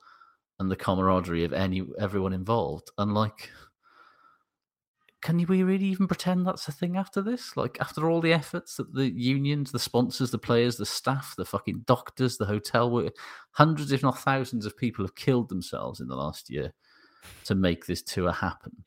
[0.59, 2.91] and the camaraderie of any everyone involved.
[2.97, 3.49] And like,
[5.25, 7.57] can we really even pretend that's a thing after this?
[7.57, 11.43] Like, after all the efforts that the unions, the sponsors, the players, the staff, the
[11.43, 13.15] fucking doctors, the hotel work,
[13.49, 16.75] hundreds, if not thousands, of people have killed themselves in the last year
[17.45, 18.85] to make this tour happen.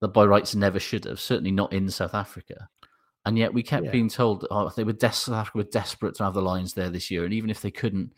[0.00, 2.68] That by rights never should have, certainly not in South Africa.
[3.24, 3.92] And yet we kept Yeah.
[3.92, 6.90] being told, oh, they were des- South Africa were desperate to have the Lions there
[6.90, 8.12] this year, and even if they couldn't,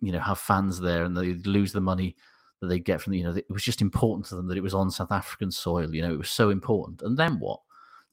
[0.00, 2.14] you know, have fans there and they'd lose the money
[2.60, 4.62] that they get from the, you know, it was just important to them that it
[4.62, 5.94] was on South African soil.
[5.94, 7.02] You know, it was so important.
[7.02, 7.60] And then what?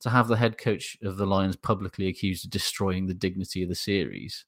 [0.01, 3.69] To have the head coach of the Lions publicly accused of destroying the dignity of
[3.69, 4.45] the series,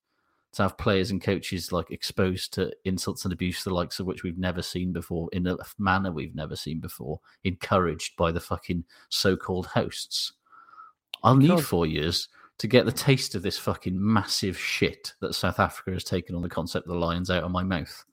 [0.52, 4.24] to have players and coaches like exposed to insults and abuse, the likes of which
[4.24, 8.84] we've never seen before, in a manner we've never seen before, encouraged by the fucking
[9.10, 10.34] so-called hosts.
[11.24, 15.60] I'll need four years to get the taste of this fucking massive shit that South
[15.60, 18.06] Africa has taken on the concept of the Lions out of my mouth.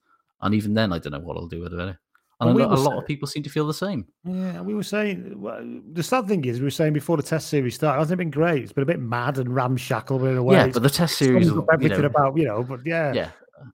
[0.43, 1.79] And even then, I don't know what I'll do with it.
[1.81, 1.97] And
[2.41, 4.07] Well, a we a lot sa- of people seem to feel the same.
[4.25, 5.63] Yeah, we were saying well,
[5.93, 8.65] the sad thing is we were saying before the test series started, hasn't been great.
[8.65, 11.17] It's been a bit mad and ramshackle, but in a way, yeah, but the test
[11.19, 12.65] series, will, everything you know, about you know.
[12.65, 13.31] But yeah, yeah,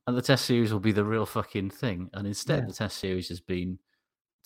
[0.06, 2.10] and the test series will be the real fucking thing.
[2.12, 2.66] And instead, Yeah.
[2.66, 3.78] the test series has been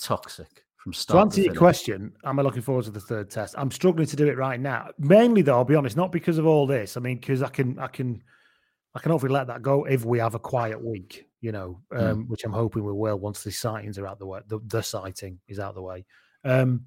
[0.01, 1.17] toxic from start.
[1.17, 3.57] To answer to your question, am I looking forward to the third test?
[3.59, 4.91] I'm struggling to do it right now.
[4.99, 6.97] Mainly, though, I'll be honest, not because of all this.
[6.97, 8.23] I mean, because I can, I can,
[8.95, 12.03] I can hopefully let that go if we have a quiet week, you know, Mm.
[12.13, 14.41] um, which I'm hoping we will once the citings are out the way.
[14.47, 16.07] The, the citing is out the way.
[16.45, 16.87] Um,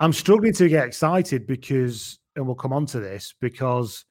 [0.00, 4.04] I'm struggling to get excited because, and we'll come on to this because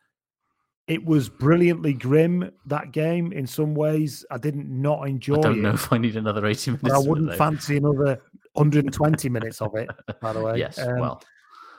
[0.88, 4.26] it was brilliantly grim that game in some ways.
[4.30, 5.62] I didn't not enjoy I don't it.
[5.62, 6.94] know if I need another 80 minutes.
[6.94, 8.22] I wouldn't fancy another
[8.54, 9.90] 120 minutes of it,
[10.22, 10.60] by the way.
[10.60, 11.24] Yes, um, well.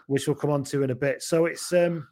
[0.06, 1.22] which we'll come on to in a bit.
[1.22, 2.08] So it's um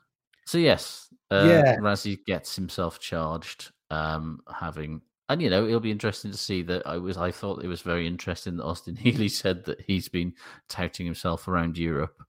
[0.46, 1.76] So yes, uh, Yeah.
[1.78, 6.86] Rassie gets himself charged, um, having, and you know, it'll be interesting to see that.
[6.86, 10.34] I was, I thought it was very interesting that Austin Healey said that he's been
[10.68, 12.22] touting himself around Europe,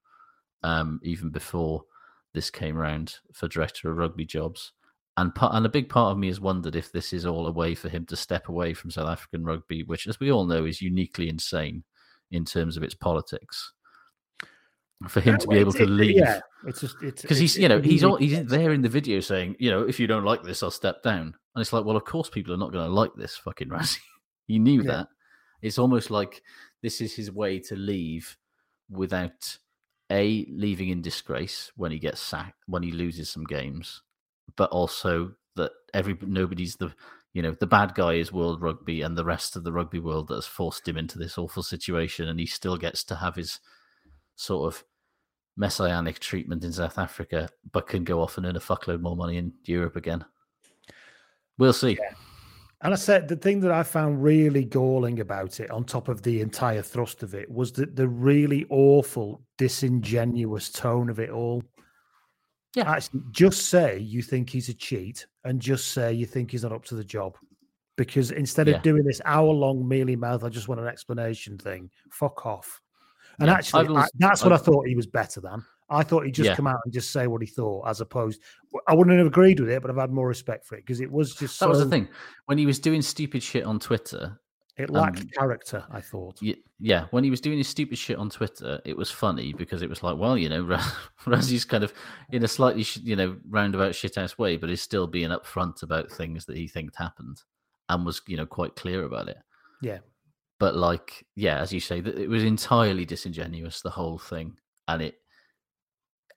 [0.63, 1.83] um, even before
[2.33, 4.73] this came around for director of rugby jobs.
[5.17, 7.51] and part, and a big part of me has wondered if this is all a
[7.51, 10.65] way for him to step away from South African rugby, which, as we all know,
[10.65, 11.83] is uniquely insane
[12.31, 13.73] in terms of its politics.
[15.07, 17.69] For him Yeah, to be able to leave, yeah, it's just it's because he's you
[17.69, 20.41] know he's all, he's there in the video saying you know if you don't like
[20.41, 22.93] this I'll step down and it's like well of course people are not going to
[22.93, 23.97] like this fucking Rassie
[24.47, 24.91] he knew Yeah.
[24.91, 25.07] that
[25.63, 26.43] it's almost like
[26.83, 28.37] this is his way to leave
[28.89, 29.57] without
[30.11, 34.03] a leaving in disgrace when he gets sacked when he loses some games
[34.55, 36.93] but also that every nobody's the
[37.33, 40.27] you know the bad guy is world rugby and the rest of the rugby world
[40.27, 43.59] that has forced him into this awful situation and he still gets to have his
[44.35, 44.83] sort of
[45.57, 49.37] messianic treatment in South Africa, but can go off and earn a fuckload more money
[49.37, 50.23] in Europe again.
[51.57, 51.97] We'll see.
[52.81, 56.21] And I said the thing that I found really galling about it, on top of
[56.21, 61.63] the entire thrust of it, was that the really awful, disingenuous tone of it all.
[62.75, 62.91] Yeah.
[62.91, 66.71] Actually, just say you think he's a cheat and just say you think he's not
[66.71, 67.35] up to the job.
[67.95, 68.75] Because instead Yeah.
[68.75, 72.79] of doing this hour long mealy mouth, I just want an explanation thing, fuck off.
[73.39, 75.63] And Yeah, actually, I've I- that's what I I've- thought he was better than.
[75.89, 76.55] I thought he'd just Yeah.
[76.55, 78.41] come out and just say what he thought, as opposed.
[78.87, 81.11] I wouldn't have agreed with it, but I've had more respect for it because it
[81.11, 82.07] was just That was the thing.
[82.45, 84.39] When he was doing stupid shit on Twitter,
[84.75, 86.39] It lacked Um, character, I thought.
[86.39, 89.81] y- yeah, when he was doing his stupid shit on Twitter, it was funny because
[89.81, 90.93] it was like, well, you know, Raz-
[91.25, 91.91] Rassie's kind of
[92.31, 96.11] in a slightly, sh- you know, roundabout shithouse way, but is still being upfront about
[96.11, 97.41] things that he thinks happened
[97.89, 99.37] and was, you know, quite clear about it.
[99.81, 99.99] Yeah.
[100.59, 104.57] But like, yeah, as you say, that it was entirely disingenuous, the whole thing,
[104.87, 105.15] and it,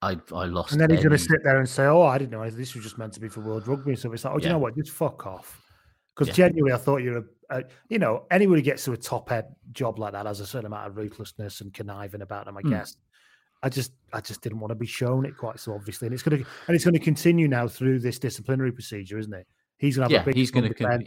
[0.03, 0.72] I, I lost.
[0.72, 2.84] And then he's going to sit there and say, "Oh, I didn't know this was
[2.84, 4.74] just meant to be for World Rugby." So it's like, "Oh, do you know what?
[4.76, 5.61] Just fuck off."
[6.14, 6.48] Because Yeah.
[6.48, 7.24] genuinely, I thought you're a,
[7.59, 10.46] a, you know, anyone who gets to a top head job like that has a
[10.46, 12.57] certain amount of ruthlessness and conniving about them.
[12.57, 12.70] I Hmm.
[12.70, 12.96] guess.
[13.62, 16.22] I just, I just didn't want to be shown it quite so obviously, and it's
[16.22, 19.46] going to, and it's going to continue now through this disciplinary procedure, isn't it?
[19.76, 21.01] He's going to have Yeah, a big he's going to.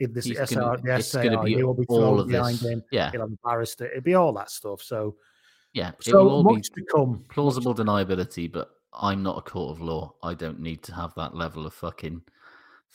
[0.00, 2.58] in this SR, gonna- the it's SAR, be he will be all thrown of behind
[2.58, 2.68] this.
[2.68, 2.82] him.
[2.90, 3.12] Yeah.
[3.12, 3.90] He'll have embarrassed it.
[3.92, 4.82] It'll be all that stuff.
[4.82, 5.16] So,
[5.72, 7.24] Yeah, it so will all be much to come.
[7.28, 10.14] plausible deniability, but I'm not a court of law.
[10.22, 12.22] I don't need to have that level of fucking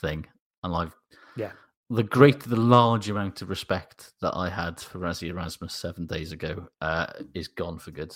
[0.02, 0.26] thing.
[0.64, 0.96] And I've
[1.38, 1.52] Yeah.
[1.90, 6.32] the great, the large amount of respect that I had for Rassie Erasmus seven days
[6.34, 8.14] ago uh, is gone for good.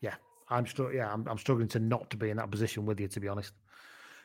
[0.00, 0.14] Yeah,
[0.50, 0.92] I'm still.
[0.92, 3.28] Yeah, I'm, I'm struggling to not to be in that position with you, to be
[3.28, 3.54] honest.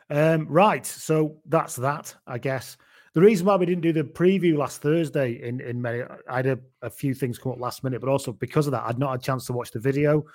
[0.09, 2.77] Um, right, so that's that, I guess.
[3.15, 6.47] The reason why we didn't do the preview last Thursday in in May, I had
[6.47, 9.11] a, a few things come up last minute, but also because of that, I'd not
[9.11, 10.25] had a chance to watch the video,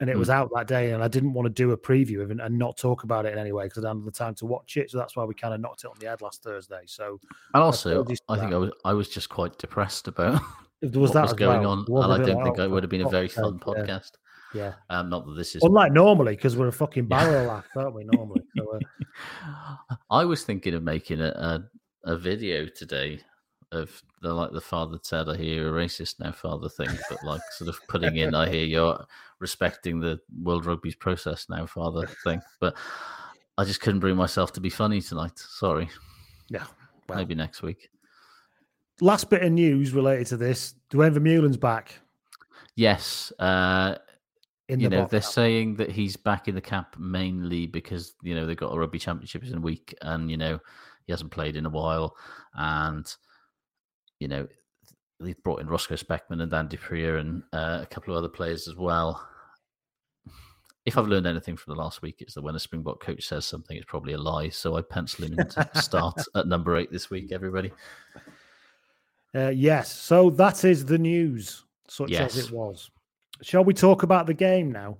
[0.00, 2.32] and it was out that day, and I didn't want to do a preview of
[2.32, 4.34] it and not talk about it in any way because I didn't have the time
[4.36, 4.90] to watch it.
[4.90, 6.82] So that's why we kind of knocked it on the head last Thursday.
[6.86, 7.20] So
[7.54, 8.52] And also, for I think.
[8.52, 10.42] I was I was just quite depressed about
[10.82, 11.70] was what that was going well.
[11.70, 13.64] on, was and I don't think it would have been a very fun yeah.
[13.64, 14.10] podcast.
[14.54, 14.72] Yeah.
[14.90, 15.62] Um, not that this is.
[15.62, 18.04] Unlike normally, because we're a fucking barrel laugh, aren't we?
[18.04, 18.78] Normally, so,
[19.46, 21.64] uh, I was thinking of making a, a
[22.04, 23.20] a video today
[23.72, 27.24] of the like the father said I hear you're a racist now father thing, but
[27.24, 29.04] like sort of putting in I hear you're
[29.40, 32.40] respecting the World Rugby's process now father thing.
[32.60, 32.76] But
[33.58, 35.38] I just couldn't bring myself to be funny tonight.
[35.38, 35.88] Sorry.
[36.48, 36.64] yeah.
[37.08, 37.90] Well, Maybe next week.
[39.00, 41.98] last bit of news related to this: Duane Vermeulen's back
[42.76, 43.32] Yes.
[43.38, 43.96] Uh
[44.68, 48.14] in you the know, Boks they're saying that he's back in the cap mainly because
[48.22, 50.58] you know they've got a rugby championships in a week, and you know
[51.06, 52.16] he hasn't played in a while,
[52.54, 53.06] and
[54.20, 54.46] you know
[55.20, 58.28] they've brought in Rosko Specman and Dan du Preez and uh, a couple of other
[58.28, 59.26] players as well.
[60.86, 63.46] If I've learned anything from the last week, it's that when a Springbok coach says
[63.46, 64.50] something, it's probably a lie.
[64.50, 67.32] So I pencil him in to start at number eight this week.
[67.32, 67.72] Everybody,
[69.34, 72.90] Uh, yes, so that is the news, such as it was.
[73.42, 74.98] Shall we talk about the game now?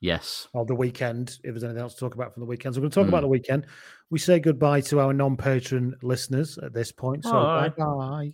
[0.00, 2.74] yes, Or the weekend, if there's anything else to talk about from the weekend.
[2.74, 3.08] So we're going to talk Hmm.
[3.10, 3.66] about the weekend.
[4.12, 7.24] We say goodbye to our non patron listeners at this point.
[7.24, 7.70] So Bye.
[7.70, 8.30] bye bye.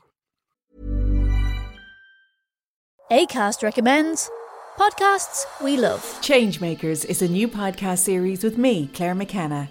[3.13, 4.29] ACAST recommends
[4.77, 6.01] podcasts we love.
[6.21, 9.71] Changemakers is a new podcast series with me, Claire McKenna,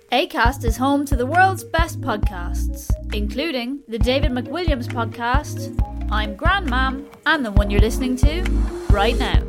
[0.11, 5.73] ACAST is home to the world's best podcasts, including the David McWilliams podcast,
[6.11, 8.41] I'm Grandmam, and the one you're listening to
[8.89, 9.41] right now.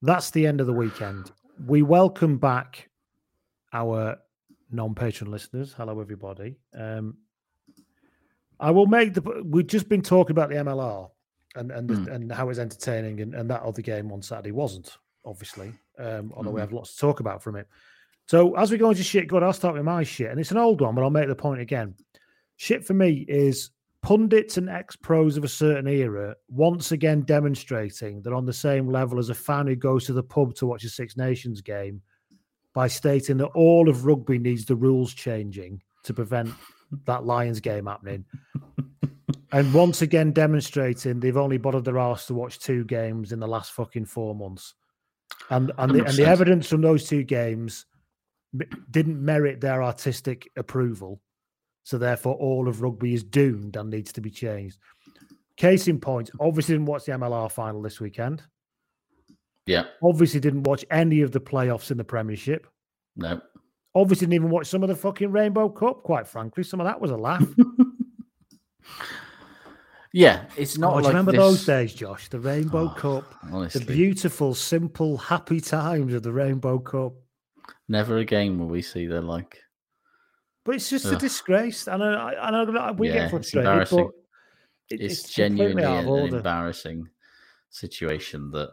[0.00, 1.30] That's the end of the weekend.
[1.66, 2.88] We welcome back
[3.74, 4.16] our
[4.70, 6.56] non-patron listeners, hello everybody.
[6.74, 7.18] Um,
[8.58, 9.42] I will make the.
[9.44, 11.10] We've just been talking about the MLR
[11.56, 12.10] and and Mm.
[12.14, 15.74] and how it's entertaining, and, and that other game on Saturday wasn't obviously.
[16.02, 16.64] Um, although we Mhm.
[16.64, 17.68] have lots to talk about from it.
[18.26, 19.42] So as we go into shit, good.
[19.42, 21.60] I'll start with my shit, and it's an old one, but I'll make the point
[21.60, 21.94] again.
[22.56, 23.70] Shit for me is
[24.02, 28.88] pundits and ex pros of a certain era once again demonstrating that on the same
[28.88, 32.02] level as a fan who goes to the pub to watch a Six Nations game
[32.74, 36.50] by stating that all of rugby needs the rules changing to prevent
[37.06, 38.24] that Lions game happening.
[39.52, 43.46] and once again demonstrating they've only bothered their arse to watch two games in the
[43.48, 44.74] last fucking four months.
[45.50, 47.86] And and the, and the evidence from those two games
[48.90, 51.20] didn't merit their artistic approval.
[51.84, 54.78] So therefore, all of rugby is doomed and needs to be changed.
[55.56, 58.42] Case in point, obviously didn't watch the MLR final this weekend.
[59.66, 59.84] Yeah.
[60.02, 62.66] Obviously didn't watch any of the playoffs in the Premiership.
[63.16, 63.40] No.
[63.94, 66.02] Obviously didn't even watch some of the fucking Rainbow Cup.
[66.02, 67.46] Quite frankly, some of that was a laugh.
[70.12, 70.44] Yeah.
[70.56, 72.28] It's not oh, like remember this- those days, Josh?
[72.28, 77.14] The Rainbow Oh, Cup, Honestly, the beautiful, simple, happy times of the Rainbow Cup.
[77.88, 79.58] never again will we see the like.
[80.64, 81.18] But it's just a Ugh.
[81.20, 81.88] disgrace.
[81.88, 84.04] I I I know we Yeah, get it's frustrated, embarrassing.
[84.04, 84.14] but
[84.94, 86.36] it- It's, completely genuinely an, order.
[86.36, 87.08] embarrassing
[87.70, 88.70] situation that.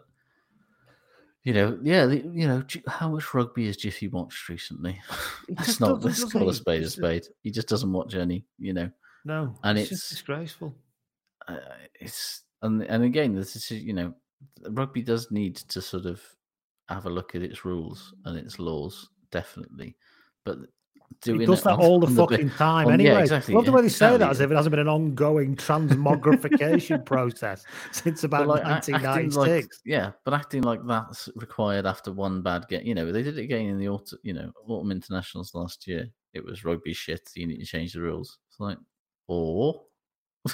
[1.46, 5.00] You know, yeah, you know, how much rugby has Jiffy watched recently?
[5.60, 7.26] Just not let's call a spade a spade.
[7.42, 8.92] He just doesn't watch any, you know.
[9.24, 10.76] No, And it's, just it's- disgraceful.
[12.00, 14.14] It's and and again this is you know
[14.72, 16.22] rugby does need to sort of
[16.90, 19.96] have a look at its rules and its laws definitely
[20.46, 20.58] but
[21.22, 23.12] doing It does that on- all the bit- fucking time on- anyway.
[23.14, 25.56] yeah exactly Love the way they say that as if it hasn't been an ongoing
[25.56, 29.36] transmogrification process since about like, 1996.
[29.36, 33.38] like yeah but acting like that's required after one bad game you know they did
[33.38, 37.28] it again in the autumn you know autumn internationals last year it was rugby shit
[37.36, 38.78] you need to change the rules it's like
[39.28, 39.82] or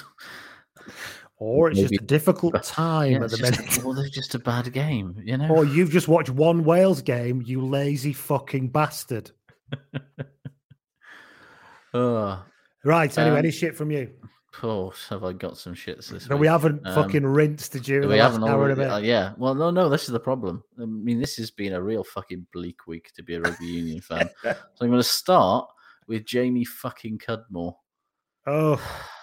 [1.38, 3.78] or it's just a difficult time yeah, at the just, minute.
[3.84, 7.42] or they're just a bad game you know Or you've just watched one Wales game,
[7.44, 9.30] you lazy fucking bastard.
[11.94, 12.44] oh,
[12.84, 14.10] Right, anyway, Um, any shit from you?
[14.62, 16.42] Oh, have I got some shits this No, week?
[16.42, 18.74] we haven't Um, fucking rinsed the during we haven't already.
[18.76, 18.90] bit.
[18.90, 19.32] uh, yeah.
[19.36, 19.90] Well, no, no.
[19.90, 20.62] This is the problem.
[20.80, 24.00] I mean, this has been a real fucking bleak week to be a rugby union
[24.00, 24.30] fan.
[24.44, 25.68] So I'm going to start
[26.06, 27.74] with Jamie fucking Cudmore.
[28.46, 28.76] oh,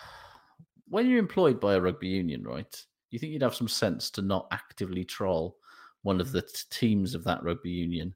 [0.94, 2.86] When you're employed by a rugby union, right?
[3.10, 5.58] You think you'd have some sense to not actively troll
[6.04, 8.14] one of the t- teams of that rugby union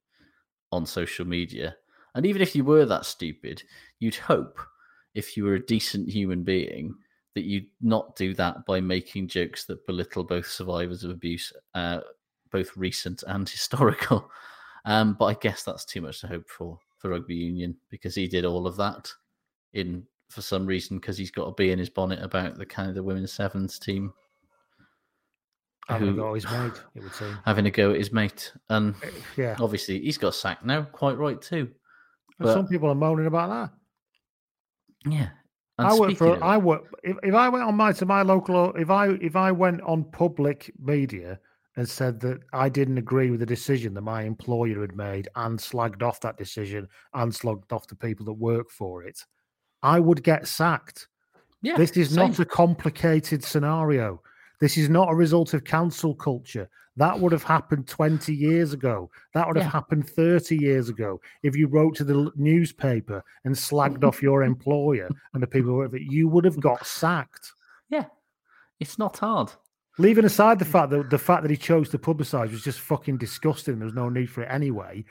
[0.71, 1.75] on social media.
[2.13, 3.63] And even if you were that stupid,
[3.97, 4.59] you'd hope
[5.15, 6.93] if you were a decent human being
[7.34, 12.01] that you'd not do that by making jokes that belittle both survivors of abuse, uh,
[12.51, 14.30] both recent and historical.
[14.86, 18.28] Um, but I guess that's too much to hope for for rugby union because he
[18.28, 19.11] did all of that
[19.73, 23.01] in for some reason because he's got a bee in his bonnet about the Canada
[23.01, 24.13] women's sevens team
[25.88, 27.38] having a go at his mate, it would seem.
[27.45, 29.55] having a go at his mate, and eh, Yeah.
[29.59, 31.69] obviously he's got sacked now, quite right too.
[32.39, 33.49] But some people are moaning about
[35.05, 35.09] that.
[35.11, 35.30] yeah,
[35.78, 36.36] and I work for.
[36.36, 36.84] of- I work.
[37.03, 40.03] If, if I went on my to my local, if I if I went on
[40.11, 41.39] public media
[41.78, 45.57] and said that I didn't agree with the decision that my employer had made and
[45.57, 49.23] slagged off that decision and slugged off the people that work for it,
[49.84, 51.07] I would get sacked.
[51.61, 54.21] yeah, This is not a complicated scenario.
[54.59, 56.69] This is not a result of cancel culture.
[56.95, 59.11] That would have happened 20 years ago.
[59.36, 59.71] That would have Yeah.
[59.71, 61.21] happened 30 years ago.
[61.43, 65.95] If you wrote to the newspaper and slagged off your employer and the people who
[65.97, 67.53] you would have got sacked.
[67.89, 68.05] yeah,
[68.80, 69.51] it's not hard.
[69.99, 73.17] Leaving aside the fact that the fact that he chose to publicize was just fucking
[73.17, 73.78] disgusting.
[73.80, 75.05] There was no need for it anyway.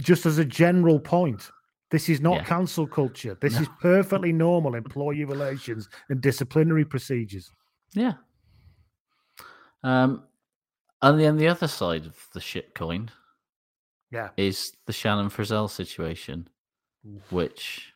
[0.00, 1.50] Just as a general point,
[1.92, 2.44] this is not Yeah.
[2.44, 3.36] cancel culture.
[3.40, 3.60] This No.
[3.60, 7.52] is perfectly normal employee relations and disciplinary procedures.
[7.92, 8.14] Yeah.
[9.82, 10.26] Um,
[11.02, 13.10] and then the other side of the shit coin
[14.10, 14.30] Yeah.
[14.36, 16.48] is the Shannon Frizell situation,
[17.30, 17.92] which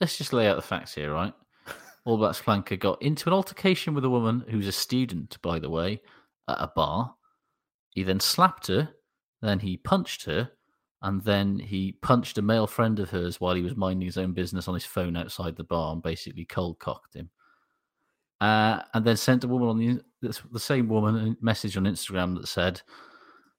[0.00, 1.34] let's just lay out the facts here, right?
[2.04, 5.70] All Blacks flanker got into an altercation with a woman who's a student, by the
[5.70, 6.02] way,
[6.48, 7.16] at a bar.
[7.90, 8.94] He then slapped her,
[9.40, 10.52] then he punched her,
[11.02, 14.32] and then he punched a male friend of hers while he was minding his own
[14.32, 17.30] business on his phone outside the bar and basically cold cocked him.
[18.40, 19.78] Uh, and then sent a woman on
[20.22, 22.80] the the same woman a message on Instagram that said,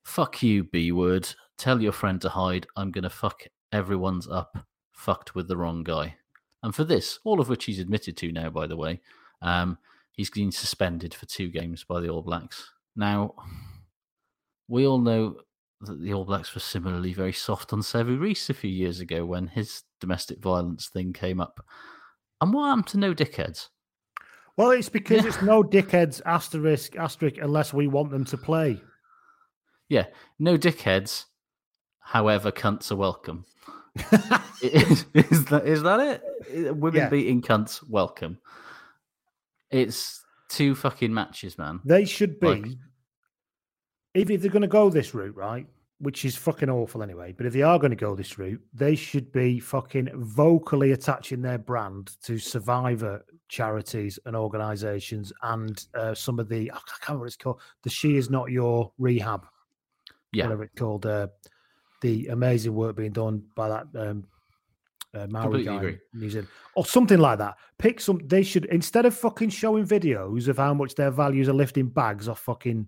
[0.03, 1.33] "Fuck you, B word.
[1.57, 2.67] Tell your friend to hide.
[2.75, 4.57] I'm gonna fuck everyone's up.
[4.91, 6.17] Fucked with the wrong guy."
[6.63, 9.01] And for this, all of which he's admitted to now, by the way,
[9.41, 9.77] um,
[10.11, 12.71] he's been suspended for two games by the All Blacks.
[12.95, 13.35] Now,
[14.67, 15.37] we all know
[15.81, 19.25] that the All Blacks were similarly very soft on Sevu Reece a few years ago
[19.25, 21.65] when his domestic violence thing came up.
[22.39, 23.67] And what happened to no dickheads?
[24.57, 28.79] Well, it's because it's no dickheads asterisk asterisk unless we want them to play.
[29.89, 30.05] Yeah,
[30.39, 31.25] no dickheads.
[31.99, 33.45] However, cunts are welcome.
[34.61, 36.75] is, is that is that it?
[36.75, 37.09] Women Yeah.
[37.09, 38.39] beating cunts welcome.
[39.69, 41.79] It's two fucking matches, man.
[41.85, 42.65] They should be, Like-
[44.13, 45.65] if they're going to go this route, right?
[45.99, 47.33] Which is fucking awful anyway.
[47.35, 51.41] But if they are going to go this route, they should be fucking vocally attaching
[51.41, 57.21] their brand to survivor charities and organisations and uh, some of the I can't remember
[57.21, 57.61] what it's called.
[57.83, 59.45] The She Is Not Your Rehab,
[60.31, 61.05] Yeah, whatever it's called.
[61.05, 61.27] Uh,
[62.01, 64.23] the amazing work being done by that um,
[65.13, 65.97] uh, Maori guy agree.
[66.75, 67.57] Or something like that.
[67.77, 68.21] Pick some.
[68.25, 72.27] They should instead of fucking showing videos of how much their values are lifting bags
[72.27, 72.87] off fucking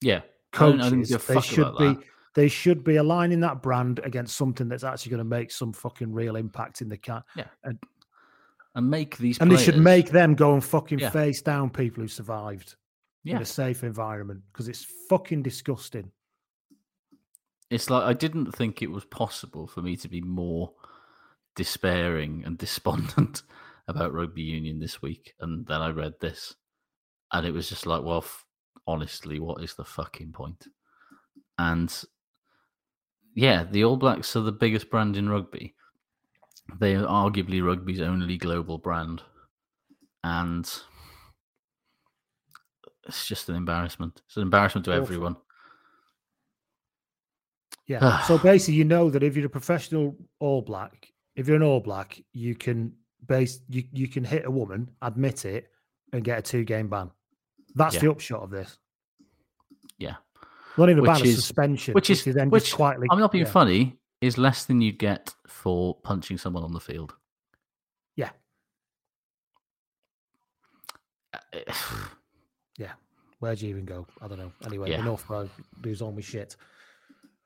[0.00, 0.20] yeah.
[0.52, 1.08] Coaches.
[1.26, 1.84] They should be.
[1.88, 2.02] that.
[2.34, 6.12] They should be aligning that brand against something that's actually going to make some fucking
[6.12, 7.22] real impact in the cat.
[7.36, 7.46] Yeah.
[7.62, 7.78] And
[8.74, 11.10] and make these And they should make them go and fucking Yeah.
[11.10, 12.74] face down people who survived
[13.24, 16.10] in a safe environment because it's fucking disgusting.
[17.70, 20.72] It's like I didn't think it was possible for me to be more
[21.56, 23.42] despairing and despondent
[23.88, 26.54] about rugby union this week, and then I read this,
[27.32, 28.24] and it was just like, well,
[28.86, 30.66] honestly, what is the fucking point?
[31.58, 31.92] And
[33.34, 35.74] yeah, the All Blacks are the biggest brand in rugby.
[36.78, 39.22] They are arguably rugby's only global brand,
[40.22, 40.64] and
[43.06, 44.22] it's just an embarrassment.
[44.26, 45.02] It's an embarrassment to Awful.
[45.02, 45.36] everyone.
[47.86, 48.22] Yeah.
[48.26, 51.80] so basically, you know that if you're a professional All Black, if you're an All
[51.80, 52.92] Black, you can
[53.26, 55.70] base you you can hit a woman, admit it,
[56.12, 57.10] and get a two game ban.
[57.74, 58.78] That's the upshot of this.
[59.98, 60.16] Yeah.
[60.76, 63.06] Not even a Which ban, a suspension, which is then which just quietly.
[63.10, 63.50] I'm not being yeah.
[63.50, 67.14] funny is less than you'd get for punching someone on the field.
[68.16, 68.30] Yeah.
[72.76, 72.90] Yeah.
[73.38, 74.04] Where'd you even go?
[74.20, 74.50] I don't know.
[74.66, 74.98] Anyway, Yeah.
[74.98, 75.30] enough.
[75.30, 75.48] I
[75.84, 76.56] lose all my shit.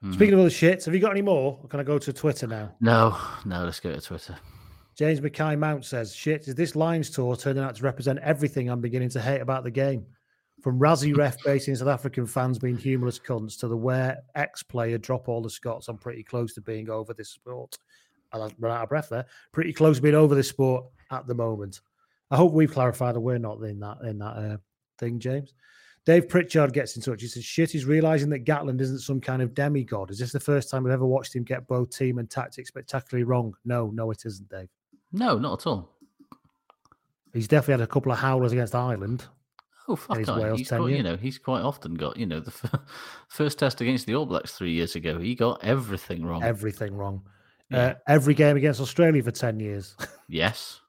[0.00, 0.12] Hmm.
[0.14, 1.58] Speaking of other shits, have you got any more?
[1.62, 2.74] Or can I go to Twitter now?
[2.80, 3.14] No,
[3.44, 4.36] no, let's go to Twitter.
[4.96, 8.80] James Mackay Mount says, "Shit, is this Lions tour turning out to represent everything I'm
[8.80, 10.06] beginning to hate about the game?
[10.62, 14.98] From Rassie ref basing South African fans being humorless cunts to the where ex player
[14.98, 15.88] drop all the Scots.
[15.88, 17.78] I'm pretty close to being over this sport.
[18.32, 19.26] I'll run out of breath there.
[19.52, 21.80] Pretty close to being over this sport at the moment.
[22.30, 24.56] I hope we've clarified that we're not in that in that uh,
[24.98, 25.54] thing, James."
[26.09, 27.20] Dave Pritchard gets in touch.
[27.20, 30.11] He says, Shit, he's realizing that Gatland isn't some kind of demigod.
[30.11, 33.24] Is this the first time we've ever watched him get both team and tactics spectacularly
[33.24, 33.52] wrong?
[33.66, 34.70] No, no, it isn't, Dave.
[35.12, 35.98] No, not at all.
[37.34, 39.26] He's definitely had a couple of howlers against Ireland.
[39.89, 40.18] Oh fuck!
[40.18, 42.80] his I- Wales He's got, you know, he's quite often got you know the f-
[43.28, 45.18] first test against the All Blacks three years ago.
[45.18, 46.43] He got everything wrong.
[46.43, 47.22] Everything wrong.
[47.70, 47.78] Yeah.
[47.78, 49.95] Uh, every game against Australia for 10 years.
[50.28, 50.80] yes,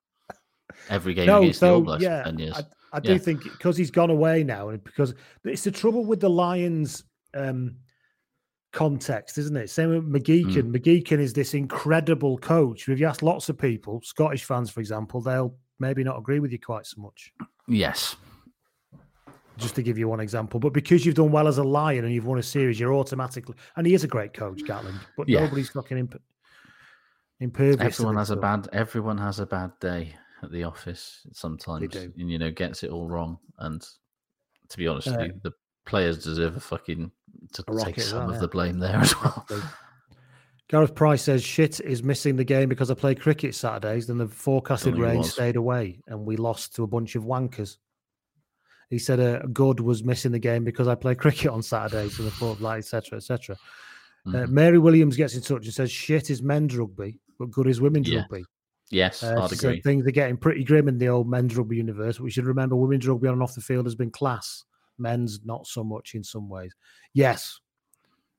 [0.90, 2.56] every game no, against the All Blacks yeah, for ten years.
[2.58, 3.18] I, I do Yeah.
[3.20, 7.76] think because he's gone away now, and because it's the trouble with the Lions um,
[8.74, 9.70] context, isn't it?
[9.70, 10.74] Same with McGeechan.
[10.76, 12.88] McGeechan is this incredible coach.
[12.88, 16.52] If you ask lots of people, Scottish fans, for example, they'll maybe not agree with
[16.52, 17.32] you quite so much.
[17.68, 18.16] Yes,
[19.60, 22.14] Just to give you one example, but because you've done well as a Lion and
[22.14, 25.00] you've won a series, you're automatically and he is a great coach, Gatland.
[25.18, 25.42] But Yeah.
[25.42, 26.22] nobody's fucking imp-
[27.40, 27.82] impervious.
[28.00, 28.68] everyone has a bad.
[28.74, 33.08] Everyone has a bad day at the office sometimes, and you know gets it all
[33.08, 33.38] wrong.
[33.58, 33.86] And
[34.70, 35.52] to be honest Uh, you, the
[35.86, 37.12] players deserve a fucking
[37.54, 38.42] to A take some well, of yeah.
[38.42, 39.46] the blame there as well.
[40.70, 44.06] Gareth Price says shit is missing the game because I play cricket Saturdays.
[44.06, 47.16] Then the forecasted Don't think he rain stayed away and we lost to a bunch
[47.16, 47.78] of wankers.
[48.90, 52.28] He said uh, Good was missing the game because I play cricket on Saturdays and
[52.28, 53.18] the fourth light, etc.
[53.18, 53.56] etc.
[54.28, 54.50] Uh, Mhm.
[54.50, 58.10] Mary Williams gets in touch and says shit is men's rugby, but good is women's
[58.10, 58.20] Yeah.
[58.20, 58.46] rugby.
[58.92, 59.82] Yes, Uh, I'd said agree.
[59.82, 62.20] things are getting pretty grim in the old men's rugby universe.
[62.20, 64.66] We should remember women's rugby on and off the field has been class.
[64.98, 66.74] Men's not so much in some ways.
[67.14, 67.60] Yes,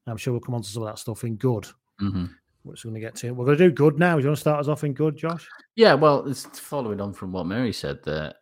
[0.07, 1.66] I'm sure we'll come on to some of that stuff in good
[1.98, 2.26] hmm
[2.62, 3.30] which we're going to get to.
[3.30, 4.16] We're going to do good now.
[4.16, 5.48] Do you want to start us off in good, Josh?
[5.76, 8.34] Yeah, well, it's following on from what Mary said there.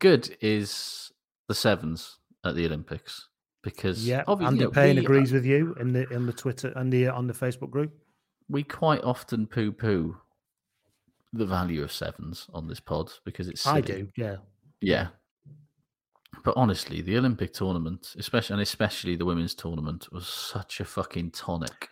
[0.00, 1.12] Good is
[1.48, 3.28] the sevens at the Olympics
[3.62, 6.26] because Yeah, obviously Andy you know, Payne we, uh, agrees with you in the in
[6.26, 7.92] the Twitter and the on the Facebook group.
[8.48, 10.16] we quite often poo poo
[11.32, 14.36] the value of sevens on this pod because it's I do, yeah.
[14.80, 15.08] Yeah.
[16.44, 21.30] But honestly, the Olympic tournament, especially and especially the women's tournament, was such a fucking
[21.30, 21.88] tonic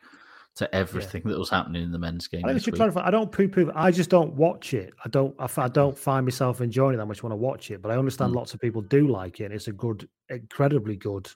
[0.56, 2.44] to everything that was happening in the men's game.
[2.44, 2.74] I think this week.
[2.76, 2.92] trying to.
[2.92, 3.70] find- I don't poo poo.
[3.74, 4.92] I just don't watch it.
[5.04, 5.34] I don't.
[5.38, 7.80] I, I don't find myself enjoying it that much when I watch it.
[7.80, 8.36] But I understand Mm.
[8.36, 9.50] lots of people do like it.
[9.52, 11.28] It's a good, incredibly good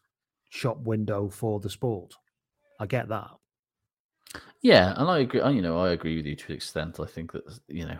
[0.50, 2.14] shop window for the sport.
[2.78, 3.30] I get that.
[4.62, 5.40] Yeah, and I agree.
[5.54, 7.00] You know, I agree with you to an extent.
[7.00, 7.98] I think that you know,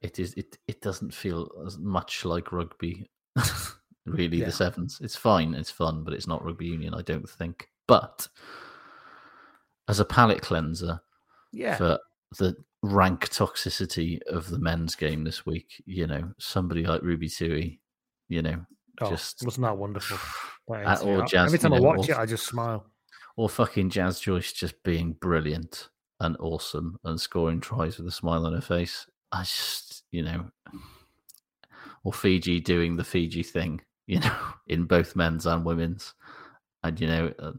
[0.00, 3.10] it is it it doesn't feel as much like rugby.
[4.06, 4.46] really, Yeah.
[4.46, 4.98] the sevens.
[5.02, 5.54] It's fine.
[5.54, 6.94] It's fun, but it's not rugby union.
[6.94, 7.68] I don't think.
[7.86, 8.28] But
[9.88, 11.00] as a palate cleanser
[11.52, 11.76] Yeah.
[11.76, 11.98] for
[12.38, 17.80] the rank toxicity of the men's game this week, you know, somebody like Ruby Tui,
[18.28, 18.64] you know,
[19.00, 20.16] Oh, just wasn't that wonderful?
[20.76, 22.86] It's- or Jazz, Every time you I watch or- it, I just smile.
[23.36, 25.88] or fucking Jazz Joyce just being brilliant
[26.20, 29.06] and awesome and scoring tries with a smile on her face.
[29.32, 30.50] I just, you know,
[32.04, 34.36] or Fiji doing the Fiji thing, you know,
[34.68, 36.14] in both men's and women's.
[36.82, 37.52] And, you know, uh,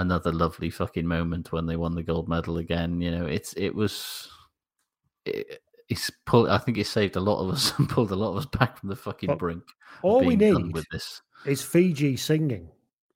[0.00, 3.00] another lovely fucking moment when they won the gold medal again.
[3.00, 4.28] You know, it's, it was,
[5.24, 8.30] it, it's pulled, I think it saved a lot of us and pulled a lot
[8.32, 9.62] of us back from the fucking But brink.
[10.02, 11.20] All we need with this.
[11.46, 12.68] is Fiji singing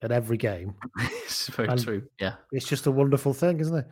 [0.02, 0.74] at every game.
[1.00, 2.02] it's very And- true.
[2.20, 2.34] Yeah.
[2.52, 3.86] It's just a wonderful thing, isn't it?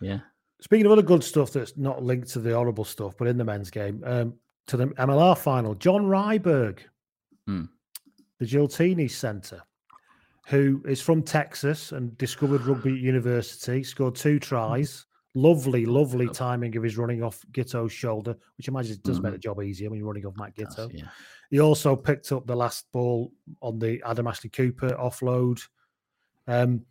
[0.00, 0.20] Yeah.
[0.60, 3.44] Speaking of other good stuff that's not linked to the horrible stuff, but in the
[3.44, 4.34] men's game, um,
[4.68, 6.78] to the MLR final, John Ryberg,
[7.46, 7.64] Hmm.
[8.38, 9.62] the Giltini Centre,
[10.46, 15.06] who is from Texas and discovered rugby at university, scored two tries.
[15.34, 19.34] Lovely, lovely timing of his running off Giteau's shoulder, which I imagine does make Mhm.
[19.34, 20.90] the job easier when you're running off Matt Giteau.
[20.92, 21.08] Yeah.
[21.50, 25.60] He also picked up the last ball on the Adam Ashley Cooper offload.
[26.46, 26.86] Um,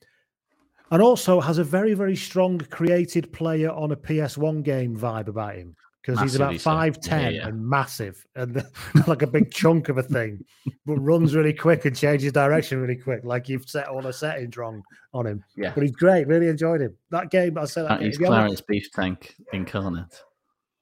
[0.92, 5.56] and also has a very, very strong created player on a PS1 game vibe about
[5.56, 5.76] him
[6.06, 7.16] because he's about Massively so.
[7.16, 7.48] Yeah, 5'10 yeah.
[7.48, 8.64] and massive and
[9.08, 10.44] like a big chunk of a thing,
[10.86, 13.22] but runs really quick and changes direction really quick.
[13.24, 14.84] Like you've set all the settings wrong
[15.14, 15.44] on him.
[15.56, 15.72] Yeah.
[15.74, 16.28] But he's great.
[16.28, 16.96] Really enjoyed him.
[17.10, 18.10] That game, I said that That game.
[18.10, 20.22] is if you Clarence Beef Tank incarnate.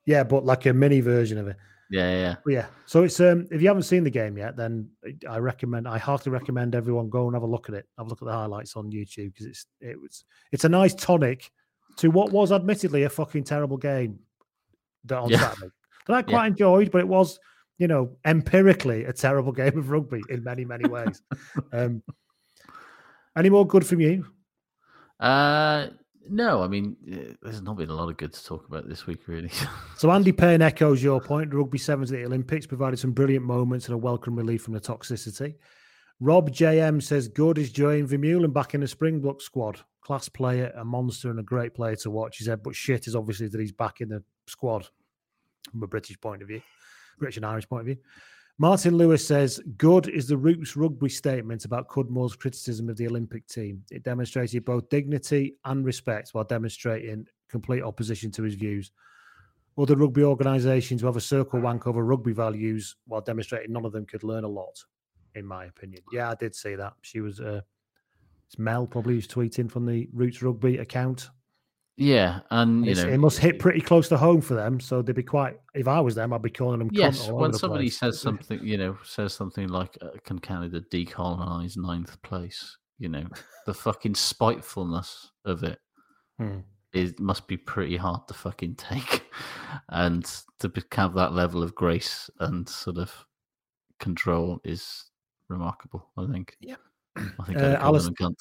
[0.06, 1.56] Yeah, but like a mini version of it.
[1.90, 2.36] Yeah, yeah, yeah.
[2.44, 2.66] But yeah.
[2.86, 4.90] So it's um if you haven't seen the game yet, then
[5.30, 7.86] I recommend I heartily recommend everyone go and have a look at it.
[7.98, 10.94] Have a look at the highlights on YouTube because it's it was it's a nice
[10.96, 11.50] tonic
[11.98, 14.20] to what was admittedly a fucking terrible game
[15.06, 15.40] that on Yeah.
[15.40, 15.72] Saturday.
[16.08, 16.24] That I Yeah.
[16.24, 17.40] quite enjoyed, but it was,
[17.78, 21.22] you know, empirically a terrible game of rugby in many, many ways.
[21.72, 22.04] um
[23.36, 24.26] any more good from you?
[25.20, 25.88] Uh,
[26.30, 29.08] no, I mean, eh, there's not been a lot of good to talk about this
[29.08, 29.50] week, really.
[29.98, 31.54] So Andy Payne echoes your point.
[31.54, 34.82] Rugby Sevens at the Olympics provided some brilliant moments and a welcome relief from the
[34.82, 35.56] toxicity.
[36.20, 39.80] Rob JM says, good is Duane Vermeulen back in the Springbok squad.
[40.02, 42.38] Class player, a monster and a great player to watch.
[42.38, 44.88] He said, but shit is obviously that he's back in the squad
[45.72, 46.62] from a British point of view,
[47.20, 47.98] British and Irish point of view.
[48.60, 53.48] Martin Lewis says, good is the Roots rugby statement about Cudmore's criticism of the Olympic
[53.48, 53.84] team.
[53.90, 58.92] It demonstrated both dignity and respect while demonstrating complete opposition to his views.
[59.76, 63.92] Other rugby organisations who have a circle wank over rugby values while demonstrating none of
[63.92, 64.84] them could learn a lot,
[65.34, 66.04] in my opinion.
[66.12, 66.94] Yeah, I did see that.
[67.02, 67.62] She was, uh,
[68.46, 71.32] it's Mel probably who's tweeting from the Roots Rugby account.
[71.98, 74.80] Yeah, and you It's- know, it must hit pretty close to home for them.
[74.80, 77.86] So they'd be quite, if I was them, I'd be calling them yes, when somebody
[77.86, 77.98] place.
[78.00, 83.28] says something, you know, says something like, uh, "Can Canada decolonize ninth place?" You know,
[83.66, 85.80] the fucking spitefulness of it
[86.40, 86.60] Hmm.
[86.94, 89.30] is must be pretty hard to fucking take,
[89.90, 90.24] and
[90.60, 93.26] to have that level of grace and sort of
[94.00, 95.10] control is
[95.50, 96.10] remarkable.
[96.18, 96.56] I think.
[96.60, 96.76] Yeah.
[97.16, 98.36] I think Uh, Alice- them a cunt.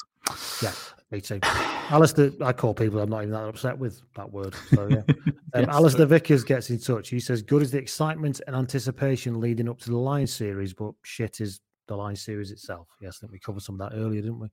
[0.63, 0.73] Yeah,
[1.11, 1.41] me too.
[1.43, 4.55] Alistair, I call people I'm not even that upset with that word.
[4.75, 5.03] So yeah.
[5.55, 7.11] Um, Yes, Alistair Vickers gets in touch.
[7.11, 10.95] He says, "Good is the excitement and anticipation leading up to the Lion series, but
[11.03, 14.23] shit is the Lion series itself." Yes, I think we covered some of that earlier,
[14.23, 14.49] didn't we?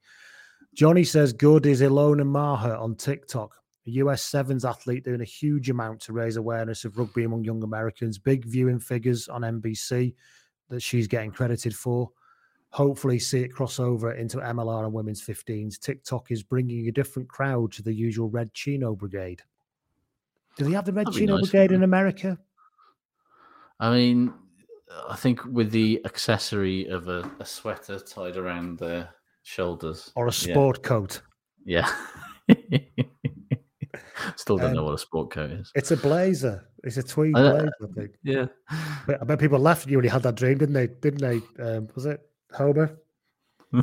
[0.75, 3.55] Johnny says, "Good is Ilona Maher on TikTok,
[3.87, 7.63] a US Sevens athlete doing a huge amount to raise awareness of rugby among young
[7.63, 8.17] Americans.
[8.17, 10.13] Big viewing figures on NBC
[10.67, 12.11] that she's getting credited for."
[12.71, 15.79] Hopefully see it cross over into MLR and women's 15s.
[15.79, 19.41] TikTok is bringing a different crowd to the usual Red Chino Brigade.
[20.57, 22.37] Do they have the Red That'd Chino nice, Brigade in America?
[23.79, 24.33] I mean,
[25.07, 29.09] I think with the accessory of a, a sweater tied around their
[29.43, 31.21] shoulders Or a yeah, sport coat?
[31.65, 31.89] Yeah.
[34.35, 35.71] Still don't know Um, what a sport coat is.
[35.75, 36.67] It's a blazer.
[36.83, 38.11] It's a tweed I blazer, I think.
[38.23, 38.45] Yeah.
[39.07, 40.87] But I bet people laughed at you when you had that dream, didn't they?
[40.87, 41.41] Didn't they?
[41.63, 42.97] Um, was it Homer?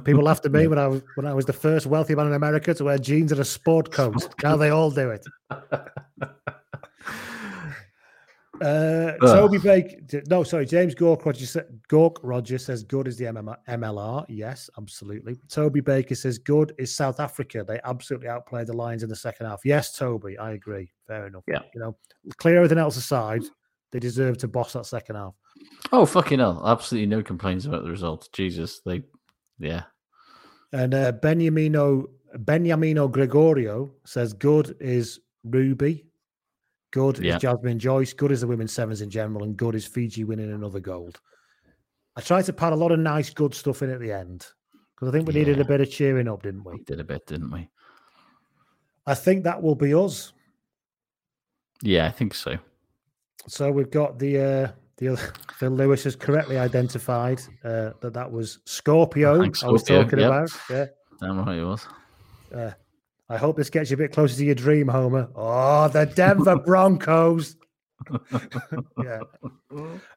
[0.05, 2.33] People laughed at me when I was when I was the first wealthy man in
[2.33, 4.29] America to wear jeans and a sport coat.
[4.43, 5.25] Now they all do it.
[8.63, 11.61] Uh, Toby Baker, no, sorry, James Gork Roger, sa-
[11.91, 14.25] Gork Roger says good is the MM- MLR.
[14.29, 15.37] Yes, absolutely.
[15.51, 17.65] Toby Baker says good is South Africa.
[17.67, 19.61] They absolutely outplayed the Lions in the second half.
[19.65, 20.91] Yes, Toby, I agree.
[21.07, 21.45] Fair enough.
[21.47, 21.61] Yeah.
[21.75, 21.97] you know,
[22.39, 23.43] clear everything else aside,
[23.93, 25.35] they deserve to boss that second half.
[25.93, 26.62] Oh, fucking hell.
[26.66, 28.28] Absolutely no complaints about the result.
[28.33, 28.81] Jesus.
[28.85, 29.03] They,
[29.59, 29.85] yeah.
[30.73, 32.07] And uh, Beniamino
[32.37, 36.07] Beniamino Gregorio says good is Ruby,
[36.93, 37.37] good Yeah.
[37.37, 40.53] is Jasmine Joyce, good is the women's sevens in general, and good is Fiji winning
[40.53, 41.20] another gold.
[42.16, 44.47] I tried to pad a lot of nice, good stuff in at the end
[44.95, 46.74] because I think we needed a bit of cheering up, didn't we?
[46.74, 47.69] We did a bit, didn't we?
[49.07, 50.33] I think that will be us.
[51.83, 52.57] Yeah, I think so.
[53.47, 55.16] So we've got the uh, the
[55.56, 59.40] Phil Lewis has correctly identified uh, that that was Scorpio.
[59.40, 60.28] Thanks, I was talking yep.
[60.28, 60.51] about.
[60.70, 60.86] Yeah.
[61.20, 61.86] Damn right it was.
[62.55, 62.70] Uh,
[63.28, 65.28] I hope this gets you a bit closer to your dream, Homer.
[65.35, 67.56] Oh, the Denver Broncos.
[69.02, 69.20] yeah.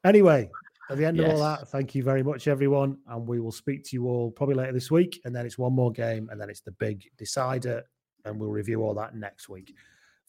[0.04, 0.50] Anyway,
[0.90, 2.98] at the end of all that, thank you very much, everyone.
[3.08, 5.20] And we will speak to you all probably later this week.
[5.26, 7.84] And then it's one more game, and then it's the big decider.
[8.26, 9.74] And we'll review all that next week.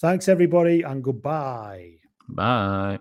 [0.01, 1.97] Thanks, everybody, and goodbye.
[2.29, 3.01] Bye.